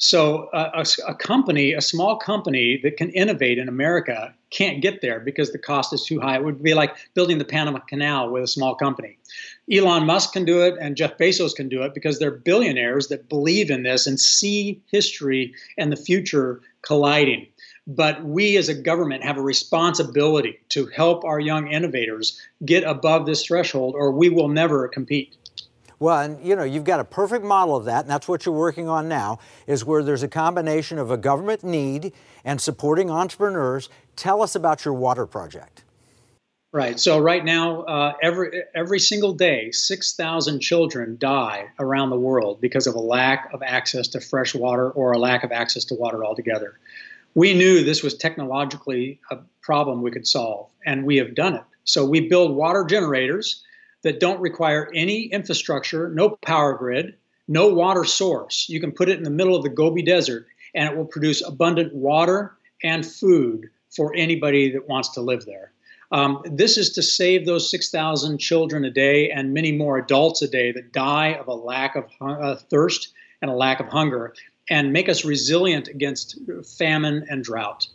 so 0.03 0.51
a, 0.53 0.85
a, 1.07 1.15
company, 1.15 1.75
a 1.75 1.81
small 1.81 2.17
company 2.17 2.77
that 2.83 2.97
can 2.97 3.11
innovate 3.11 3.57
in 3.57 3.69
America 3.69 4.35
can't 4.51 4.83
get 4.83 5.01
there 5.01 5.21
because 5.21 5.53
the 5.53 5.61
cost 5.61 5.93
is 5.93 6.05
too 6.05 6.19
high. 6.19 6.35
It 6.35 6.45
would 6.45 6.61
be 6.61 6.75
like 6.75 6.97
building 7.15 7.39
the 7.39 7.45
Panama 7.45 7.79
Canal 7.79 8.29
with 8.31 8.43
a 8.43 8.49
small 8.49 8.75
company. 8.75 9.17
Elon 9.71 10.05
Musk 10.05 10.33
can 10.33 10.45
do 10.45 10.61
it 10.63 10.75
and 10.81 10.97
Jeff 10.97 11.17
Bezos 11.19 11.55
can 11.55 11.69
do 11.69 11.83
it 11.83 11.95
because 11.95 12.19
they're 12.19 12.33
billionaires 12.33 13.07
that 13.09 13.29
believe 13.29 13.71
in 13.71 13.85
this 13.85 14.09
and 14.09 14.19
see 14.19 14.83
history 14.91 15.55
and 15.79 15.93
the 15.93 15.97
future 15.97 16.61
colliding. 16.83 17.47
But 17.87 18.25
we 18.25 18.57
as 18.57 18.69
a 18.69 18.75
government 18.75 19.25
have 19.25 19.39
a 19.39 19.43
responsibility 19.43 20.61
to 20.71 20.87
help 20.87 21.25
our 21.25 21.41
young 21.41 21.67
innovators 21.67 22.41
get 22.65 22.85
above 22.85 23.27
this 23.27 23.45
threshold 23.45 23.95
or 23.97 24.13
we 24.13 24.29
will 24.29 24.49
never 24.49 24.87
compete. 24.89 25.37
Well, 26.03 26.19
and 26.19 26.45
you 26.45 26.57
know, 26.57 26.65
you've 26.65 26.83
got 26.83 26.99
a 26.99 27.05
perfect 27.05 27.45
model 27.45 27.77
of 27.77 27.85
that, 27.85 28.01
and 28.01 28.11
that's 28.11 28.27
what 28.27 28.45
you're 28.45 28.55
working 28.55 28.89
on 28.89 29.09
now, 29.09 29.39
is 29.69 29.85
where 29.85 30.03
there's 30.03 30.25
a 30.25 30.29
combination 30.29 30.99
of 30.99 31.13
a 31.13 31.17
government 31.17 31.63
need 31.63 32.13
and 32.45 32.61
supporting 32.61 33.09
entrepreneurs. 33.09 33.89
Tell 34.17 34.43
us 34.43 34.57
about 34.57 34.85
your 34.85 34.95
water 34.95 35.27
project. 35.27 35.85
Right. 36.73 36.99
So 36.99 37.21
right 37.21 37.45
now, 37.45 37.83
uh, 37.83 38.15
every 38.21 38.63
every 38.75 38.99
single 38.99 39.35
day, 39.35 39.71
six 39.71 40.15
thousand 40.15 40.59
children 40.59 41.19
die 41.21 41.67
around 41.79 42.11
the 42.11 42.19
world 42.19 42.61
because 42.61 42.87
of 42.89 42.97
a 42.97 43.01
lack 43.01 43.51
of 43.53 43.63
access 43.63 44.09
to 44.09 44.21
fresh 44.21 44.57
water 44.57 44.91
or 44.91 45.13
a 45.13 45.19
lack 45.19 45.45
of 45.45 45.53
access 45.53 45.85
to 45.85 45.95
water 45.95 46.25
altogether. 46.25 46.81
We 47.35 47.55
knew 47.55 47.83
this 47.83 48.03
was 48.03 48.15
technologically 48.15 49.21
a 49.31 49.39
problem 49.63 50.03
we 50.03 50.11
could 50.11 50.27
solve, 50.27 50.71
and 50.85 51.05
we 51.05 51.17
have 51.17 51.35
done 51.35 51.55
it. 51.55 51.65
So 51.85 52.05
we 52.05 52.29
build 52.29 52.55
water 52.55 52.85
generators 52.85 53.63
that 54.03 54.21
don't 54.21 54.41
require 54.41 54.91
any 54.95 55.25
infrastructure, 55.25 56.09
no 56.11 56.31
power 56.31 56.75
grid, 56.75 57.15
no 57.49 57.69
water 57.69 58.05
source. 58.05 58.69
You 58.69 58.81
can 58.81 58.93
put 58.93 59.09
it 59.09 59.19
in 59.19 59.25
the 59.25 59.31
middle 59.31 59.57
of 59.57 59.63
the 59.63 59.69
Gobi 59.69 60.03
Desert 60.03 60.47
and 60.75 60.89
it 60.89 60.97
will 60.97 61.05
produce 61.05 61.47
abundant 61.47 61.95
water 61.95 62.57
and 62.83 63.05
food 63.05 63.69
for 63.91 64.15
anybody 64.15 64.73
that 64.73 64.89
wants 64.89 65.11
to 65.11 65.21
live 65.21 65.45
there. 65.45 65.73
Um, 66.11 66.43
this 66.45 66.77
is 66.77 66.91
to 66.95 67.03
save 67.03 67.47
those 67.47 67.71
6,000 67.71 68.39
children 68.39 68.85
a 68.85 68.91
day 68.91 69.31
and 69.31 69.55
many 69.55 69.73
more 69.73 69.99
adults 69.99 70.43
a 70.43 70.49
day 70.49 70.73
that 70.73 70.93
die 70.93 71.35
of 71.35 71.49
a 71.49 71.55
lack 71.55 71.97
of 71.97 72.05
uh, 72.21 72.57
thirst 72.57 73.13
and 73.41 73.51
a 73.51 73.55
lack 73.55 73.81
of 73.81 73.89
hunger 73.89 74.35
and 74.71 74.93
make 74.93 75.09
us 75.09 75.25
resilient 75.25 75.89
against 75.89 76.39
famine 76.79 77.27
and 77.29 77.45
drought. 77.45 77.89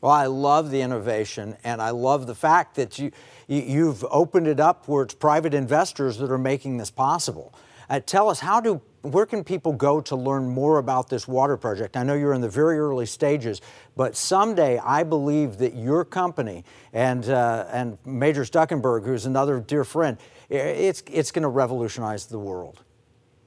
Well, 0.00 0.12
I 0.12 0.26
love 0.26 0.70
the 0.70 0.82
innovation, 0.82 1.56
and 1.64 1.80
I 1.80 1.90
love 1.90 2.26
the 2.26 2.34
fact 2.34 2.76
that 2.76 2.98
you, 2.98 3.10
you 3.48 3.88
have 3.88 4.04
opened 4.10 4.46
it 4.46 4.60
up 4.60 4.88
where 4.88 5.02
it's 5.02 5.14
private 5.14 5.54
investors 5.54 6.18
that 6.18 6.30
are 6.30 6.38
making 6.38 6.76
this 6.76 6.90
possible. 6.90 7.54
Uh, 7.88 8.00
tell 8.00 8.28
us 8.28 8.40
how 8.40 8.60
do 8.60 8.80
where 9.02 9.26
can 9.26 9.44
people 9.44 9.72
go 9.72 10.00
to 10.00 10.16
learn 10.16 10.48
more 10.48 10.78
about 10.78 11.08
this 11.08 11.28
water 11.28 11.56
project? 11.56 11.96
I 11.96 12.02
know 12.02 12.14
you're 12.14 12.34
in 12.34 12.40
the 12.40 12.48
very 12.48 12.78
early 12.78 13.06
stages, 13.06 13.60
but 13.96 14.16
someday 14.16 14.78
I 14.78 15.04
believe 15.04 15.58
that 15.58 15.74
your 15.74 16.04
company 16.04 16.64
and 16.92 17.28
uh, 17.28 17.66
and 17.70 17.98
Major 18.04 18.42
Stuckenberg, 18.42 19.04
who's 19.04 19.26
another 19.26 19.60
dear 19.60 19.84
friend, 19.84 20.18
it's 20.50 21.02
it's 21.10 21.30
going 21.30 21.44
to 21.44 21.48
revolutionize 21.48 22.26
the 22.26 22.38
world. 22.38 22.82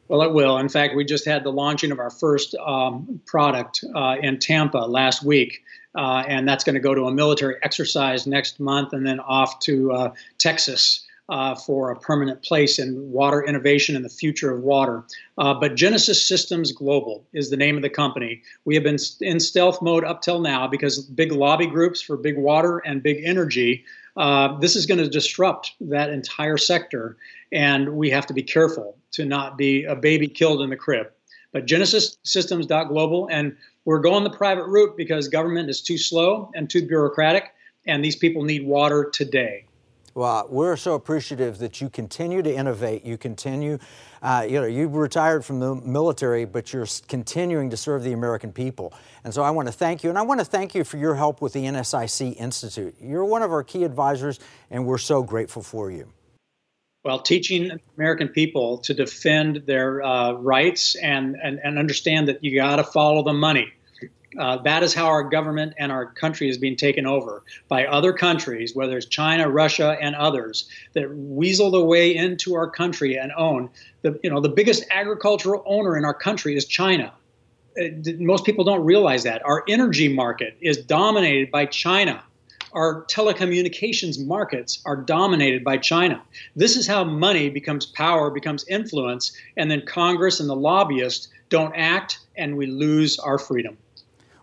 Well, 0.09 0.23
it 0.23 0.33
will. 0.33 0.57
In 0.57 0.69
fact, 0.69 0.95
we 0.95 1.05
just 1.05 1.23
had 1.23 1.43
the 1.43 1.51
launching 1.51 1.91
of 1.91 1.99
our 1.99 2.09
first 2.09 2.55
um, 2.55 3.21
product 3.27 3.85
uh, 3.95 4.15
in 4.19 4.39
Tampa 4.39 4.79
last 4.79 5.23
week, 5.23 5.63
uh, 5.95 6.23
and 6.27 6.49
that's 6.49 6.63
going 6.63 6.73
to 6.73 6.81
go 6.81 6.95
to 6.95 7.03
a 7.03 7.13
military 7.13 7.57
exercise 7.61 8.25
next 8.25 8.59
month, 8.59 8.91
and 8.91 9.05
then 9.05 9.19
off 9.21 9.59
to 9.61 9.93
uh, 9.93 10.13
Texas. 10.39 11.05
Uh, 11.31 11.53
for 11.53 11.91
a 11.91 11.95
permanent 11.95 12.41
place 12.41 12.79
in 12.79 13.11
water 13.11 13.45
innovation 13.45 13.95
and 13.95 14.03
the 14.03 14.09
future 14.09 14.51
of 14.51 14.63
water. 14.63 15.03
Uh, 15.37 15.53
but 15.53 15.75
Genesis 15.75 16.27
Systems 16.27 16.71
Global 16.71 17.23
is 17.33 17.51
the 17.51 17.55
name 17.55 17.75
of 17.75 17.83
the 17.83 17.89
company. 17.91 18.41
We 18.65 18.73
have 18.73 18.83
been 18.83 18.97
in 19.21 19.39
stealth 19.39 19.79
mode 19.79 20.03
up 20.03 20.23
till 20.23 20.39
now 20.39 20.67
because 20.67 21.03
big 21.03 21.31
lobby 21.31 21.67
groups 21.67 22.01
for 22.01 22.17
big 22.17 22.35
water 22.35 22.79
and 22.79 23.03
big 23.03 23.21
energy 23.23 23.85
uh, 24.19 24.59
this 24.59 24.75
is 24.75 24.85
going 24.85 24.97
to 24.97 25.09
disrupt 25.09 25.73
that 25.79 26.09
entire 26.09 26.57
sector, 26.57 27.15
and 27.53 27.95
we 27.95 28.09
have 28.09 28.25
to 28.27 28.33
be 28.33 28.43
careful 28.43 28.97
to 29.11 29.25
not 29.25 29.57
be 29.57 29.85
a 29.85 29.95
baby 29.95 30.27
killed 30.27 30.61
in 30.61 30.69
the 30.69 30.75
crib. 30.75 31.07
But 31.53 31.65
Genesis 31.65 32.17
Systems 32.23 32.67
Global, 32.89 33.29
and 33.31 33.55
we're 33.85 33.99
going 33.99 34.25
the 34.25 34.29
private 34.29 34.65
route 34.65 34.97
because 34.97 35.29
government 35.29 35.69
is 35.69 35.81
too 35.81 35.97
slow 35.97 36.51
and 36.53 36.69
too 36.69 36.85
bureaucratic, 36.85 37.53
and 37.87 38.03
these 38.03 38.17
people 38.17 38.43
need 38.43 38.67
water 38.67 39.09
today. 39.11 39.65
Well, 40.19 40.47
we're 40.49 40.75
so 40.75 40.95
appreciative 40.95 41.59
that 41.59 41.79
you 41.79 41.89
continue 41.89 42.41
to 42.41 42.53
innovate. 42.53 43.05
You 43.05 43.17
continue, 43.17 43.79
uh, 44.21 44.45
you 44.49 44.59
know, 44.59 44.67
you 44.67 44.89
retired 44.89 45.45
from 45.45 45.61
the 45.61 45.75
military, 45.75 46.43
but 46.43 46.73
you're 46.73 46.87
continuing 47.07 47.69
to 47.69 47.77
serve 47.77 48.03
the 48.03 48.11
American 48.11 48.51
people. 48.51 48.93
And 49.23 49.33
so 49.33 49.43
I 49.43 49.51
want 49.51 49.69
to 49.69 49.71
thank 49.71 50.03
you. 50.03 50.09
And 50.09 50.19
I 50.19 50.23
want 50.23 50.41
to 50.41 50.45
thank 50.45 50.75
you 50.75 50.83
for 50.83 50.97
your 50.97 51.15
help 51.15 51.41
with 51.41 51.53
the 51.53 51.63
NSIC 51.63 52.35
Institute. 52.35 52.95
You're 52.99 53.23
one 53.23 53.43
of 53.43 53.53
our 53.53 53.63
key 53.63 53.85
advisors, 53.85 54.41
and 54.69 54.85
we're 54.85 54.97
so 54.97 55.23
grateful 55.23 55.63
for 55.63 55.89
you. 55.89 56.11
Well, 57.05 57.19
teaching 57.19 57.79
American 57.95 58.27
people 58.27 58.79
to 58.79 58.93
defend 58.93 59.63
their 59.67 60.03
uh, 60.03 60.33
rights 60.33 60.95
and, 60.95 61.37
and, 61.41 61.61
and 61.63 61.79
understand 61.79 62.27
that 62.27 62.43
you 62.43 62.55
got 62.55 62.75
to 62.75 62.83
follow 62.83 63.23
the 63.23 63.31
money. 63.31 63.71
Uh, 64.37 64.57
that 64.57 64.83
is 64.83 64.93
how 64.93 65.07
our 65.07 65.23
government 65.23 65.73
and 65.79 65.91
our 65.91 66.05
country 66.05 66.49
is 66.49 66.57
being 66.57 66.75
taken 66.75 67.07
over 67.07 67.43
by 67.67 67.85
other 67.85 68.13
countries, 68.13 68.75
whether 68.75 68.97
it's 68.97 69.07
China, 69.07 69.49
Russia, 69.49 69.97
and 69.99 70.15
others, 70.15 70.69
that 70.93 71.09
weasel 71.15 71.71
their 71.71 71.81
way 71.81 72.15
into 72.15 72.53
our 72.53 72.69
country 72.69 73.17
and 73.17 73.31
own. 73.35 73.69
The, 74.03 74.19
you 74.23 74.29
know, 74.29 74.39
the 74.39 74.49
biggest 74.49 74.85
agricultural 74.91 75.63
owner 75.65 75.97
in 75.97 76.05
our 76.05 76.13
country 76.13 76.55
is 76.55 76.65
China. 76.65 77.11
Uh, 77.79 77.85
most 78.19 78.45
people 78.45 78.63
don't 78.63 78.85
realize 78.85 79.23
that. 79.23 79.43
Our 79.45 79.63
energy 79.67 80.07
market 80.07 80.55
is 80.61 80.77
dominated 80.77 81.49
by 81.49 81.65
China. 81.65 82.23
Our 82.73 83.05
telecommunications 83.05 84.23
markets 84.23 84.79
are 84.85 84.95
dominated 84.95 85.63
by 85.63 85.77
China. 85.77 86.21
This 86.55 86.75
is 86.75 86.85
how 86.85 87.03
money 87.03 87.49
becomes 87.49 87.87
power, 87.87 88.29
becomes 88.29 88.63
influence, 88.67 89.31
and 89.57 89.71
then 89.71 89.81
Congress 89.87 90.39
and 90.39 90.47
the 90.47 90.55
lobbyists 90.55 91.29
don't 91.49 91.73
act, 91.75 92.19
and 92.37 92.55
we 92.55 92.67
lose 92.67 93.17
our 93.17 93.39
freedom. 93.39 93.75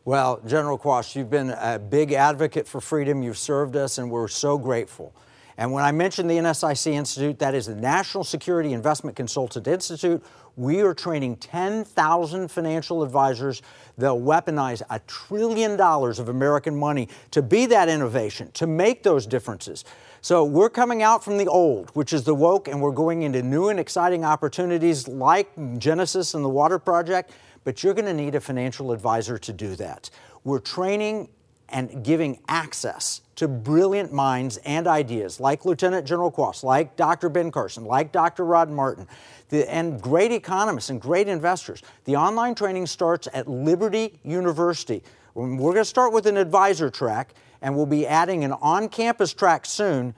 Well, 0.07 0.41
General 0.47 0.79
Quast, 0.79 1.17
you've 1.17 1.31
been 1.31 1.51
a 1.51 1.81
big 1.81 2.13
advocate 2.13 2.69
for 2.69 2.81
freedom. 2.81 3.25
You've 3.25 3.37
served 3.37 3.75
us, 3.75 3.99
and 3.99 4.09
we're 4.09 4.29
so 4.29 4.57
grateful. 4.57 5.13
And 5.57 5.73
when 5.73 5.83
I 5.83 5.91
mentioned 5.91 6.31
the 6.31 6.37
NSIC 6.37 6.93
Institute, 6.93 7.41
that 7.41 7.57
is 7.57 7.67
the 7.67 7.75
National 7.75 8.23
Security 8.23 8.73
Investment 8.73 9.17
Consultant 9.17 9.67
Institute. 9.67 10.23
We 10.55 10.81
are 10.83 10.95
training 10.95 11.39
10,000 11.39 12.49
financial 12.49 13.03
advisors. 13.03 13.63
They'll 13.99 14.21
weaponize 14.21 14.81
a 14.91 15.01
trillion 15.09 15.77
dollars 15.77 16.21
of 16.21 16.29
American 16.29 16.77
money 16.77 17.09
to 17.33 17.43
be 17.43 17.67
that 17.67 17.89
innovation, 17.89 18.53
to 18.53 18.69
make 18.69 19.03
those 19.03 19.27
differences. 19.27 19.85
So 20.21 20.45
we're 20.45 20.71
coming 20.71 21.03
out 21.03 21.25
from 21.25 21.37
the 21.37 21.49
old, 21.49 21.91
which 21.91 22.13
is 22.13 22.23
the 22.23 22.35
woke, 22.35 22.69
and 22.69 22.81
we're 22.81 22.93
going 22.93 23.23
into 23.23 23.43
new 23.43 23.71
and 23.71 23.81
exciting 23.81 24.25
opportunities 24.25 25.09
like 25.09 25.51
Genesis 25.79 26.35
and 26.35 26.45
the 26.45 26.49
Water 26.49 26.79
Project. 26.79 27.33
But 27.67 27.83
you're 27.83 27.95
going 27.95 28.07
to 28.07 28.15
need 28.15 28.37
a 28.37 28.41
financial 28.41 28.93
advisor 28.93 29.39
to 29.39 29.53
do 29.53 29.75
that. 29.75 30.09
We're 30.45 30.61
training 30.61 31.29
and 31.69 32.05
giving 32.05 32.39
access 32.47 33.23
to 33.35 33.49
brilliant 33.49 34.13
minds 34.13 34.59
and 34.59 34.87
ideas 34.87 35.41
like 35.41 35.65
Lieutenant 35.65 36.07
General 36.07 36.31
Quast, 36.31 36.63
like 36.63 36.95
Dr. 36.95 37.29
Ben 37.29 37.51
Carson, 37.51 37.85
like 37.85 38.13
Dr. 38.13 38.45
Rod 38.45 38.71
Martin, 38.71 39.09
the, 39.49 39.69
and 39.69 40.01
great 40.01 40.31
economists 40.31 40.91
and 40.91 41.01
great 41.01 41.27
investors. 41.27 41.83
The 42.05 42.15
online 42.15 42.55
training 42.55 42.87
starts 42.87 43.27
at 43.35 43.49
Liberty 43.49 44.21
University. 44.23 45.03
We're 45.35 45.49
going 45.57 45.75
to 45.75 45.85
start 45.85 46.13
with 46.13 46.27
an 46.27 46.37
advisor 46.37 46.89
track, 46.89 47.35
and 47.63 47.75
we'll 47.75 47.85
be 47.85 48.07
adding 48.07 48.45
an 48.45 48.53
on 48.53 48.89
campus 48.89 49.35
track 49.35 49.67
soon, 49.67 50.15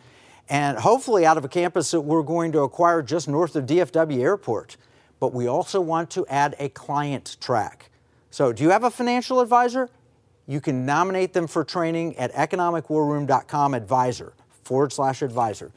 and 0.50 0.76
hopefully 0.76 1.24
out 1.24 1.38
of 1.38 1.46
a 1.46 1.48
campus 1.48 1.92
that 1.92 2.02
we're 2.02 2.22
going 2.22 2.52
to 2.52 2.61
acquire 2.61 3.00
just 3.00 3.26
north 3.26 3.56
of 3.56 3.64
DFW 3.64 4.20
Airport. 4.20 4.76
But 5.20 5.33
we 5.33 5.46
also 5.46 5.81
want 5.81 6.11
to 6.11 6.26
add 6.26 6.54
a 6.59 6.68
client 6.68 7.37
track. 7.40 7.90
So, 8.31 8.52
do 8.52 8.62
you 8.62 8.70
have 8.70 8.85
a 8.85 8.90
financial 8.90 9.40
advisor? 9.40 9.88
You 10.46 10.61
can 10.61 10.87
nominate 10.87 11.33
them 11.33 11.46
for 11.46 11.64
training 11.64 12.16
at 12.16 12.33
economicwarroom.com 12.33 13.74
advisor 13.74 14.33
forward 14.64 14.92
slash 14.92 15.22
advisor. 15.22 15.72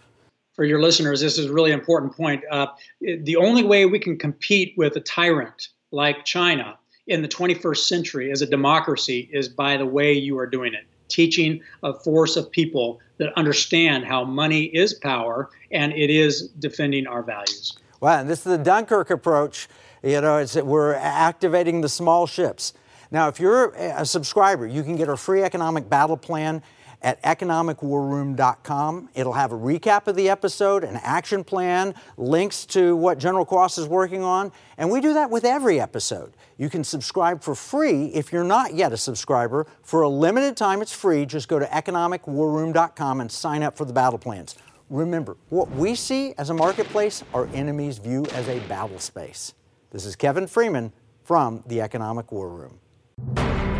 For 0.54 0.66
your 0.66 0.82
listeners, 0.82 1.22
this 1.22 1.38
is 1.38 1.48
a 1.48 1.54
really 1.54 1.72
important 1.72 2.16
point. 2.16 2.44
Uh, 2.52 2.68
the 3.00 3.36
only 3.36 3.64
way 3.64 3.86
we 3.86 4.00
can 4.00 4.18
compete 4.18 4.74
with 4.78 4.96
a 4.96 5.02
tyrant 5.02 5.70
like 5.92 6.26
China 6.26 6.78
in 7.08 7.22
the 7.22 7.28
21st 7.28 7.78
century 7.78 8.32
as 8.32 8.42
a 8.42 8.46
democracy 8.46 9.30
is 9.34 9.50
by 9.50 9.78
the 9.78 9.86
way 9.86 10.14
you 10.14 10.38
are 10.38 10.48
doing 10.48 10.74
it 10.74 10.86
teaching 11.12 11.62
a 11.84 11.94
force 11.94 12.36
of 12.38 12.50
people 12.50 13.00
that 13.18 13.32
understand 13.38 14.06
how 14.06 14.24
money 14.24 14.64
is 14.64 14.94
power 14.94 15.50
and 15.72 15.94
it 15.94 16.10
is 16.10 16.48
defending 16.60 17.06
our 17.06 17.22
values. 17.22 17.78
Well, 18.02 18.26
this 18.26 18.40
is 18.40 18.46
the 18.46 18.58
Dunkirk 18.58 19.12
approach. 19.12 19.70
You 20.02 20.22
know, 20.22 20.38
it's 20.38 20.56
we're 20.56 20.96
activating 20.96 21.82
the 21.82 21.90
small 21.90 22.26
ships. 22.26 22.74
Now, 23.12 23.28
if 23.28 23.40
you're 23.40 23.76
a 23.76 24.06
subscriber, 24.08 24.66
you 24.66 24.82
can 24.82 24.96
get 24.96 25.08
our 25.08 25.18
free 25.18 25.44
economic 25.44 25.88
battle 25.88 26.18
plan 26.18 26.64
at 27.04 27.22
economicwarroom.com. 27.22 29.10
It'll 29.14 29.34
have 29.34 29.52
a 29.52 29.58
recap 29.58 30.08
of 30.08 30.16
the 30.16 30.30
episode, 30.30 30.84
an 30.84 31.00
action 31.04 31.44
plan, 31.44 31.94
links 32.18 32.66
to 32.68 32.96
what 32.96 33.20
General 33.20 33.46
Quast 33.46 33.78
is 33.78 33.88
working 33.88 34.24
on, 34.24 34.52
and 34.80 34.90
we 34.90 35.00
do 35.00 35.14
that 35.14 35.30
with 35.30 35.46
every 35.46 35.80
episode. 35.80 36.34
You 36.58 36.70
can 36.70 36.84
subscribe 36.84 37.44
for 37.44 37.54
free 37.54 38.06
if 38.08 38.34
you're 38.34 38.44
not 38.44 38.74
yet 38.74 38.94
a 38.94 38.98
subscriber. 38.98 39.68
For 39.84 40.02
a 40.02 40.10
limited 40.10 40.58
time, 40.58 40.82
it's 40.82 40.94
free. 40.94 41.28
Just 41.28 41.48
go 41.48 41.60
to 41.60 41.66
economicwarroom.com 41.66 43.22
and 43.22 43.32
sign 43.32 43.62
up 43.62 43.78
for 43.78 43.86
the 43.86 43.94
battle 43.94 44.20
plans. 44.20 44.56
Remember, 44.92 45.38
what 45.48 45.72
we 45.72 45.96
see 45.96 46.34
as 46.38 46.50
a 46.50 46.54
marketplace, 46.54 47.24
our 47.34 47.48
enemies 47.54 47.98
view 47.98 48.26
as 48.34 48.50
a 48.50 48.60
battle 48.68 49.00
space. 49.00 49.54
This 49.92 50.06
is 50.06 50.18
Kevin 50.18 50.48
Freeman 50.48 50.92
from 51.24 51.64
the 51.66 51.80
Economic 51.80 52.30
War 52.34 52.50
Room. 52.50 53.71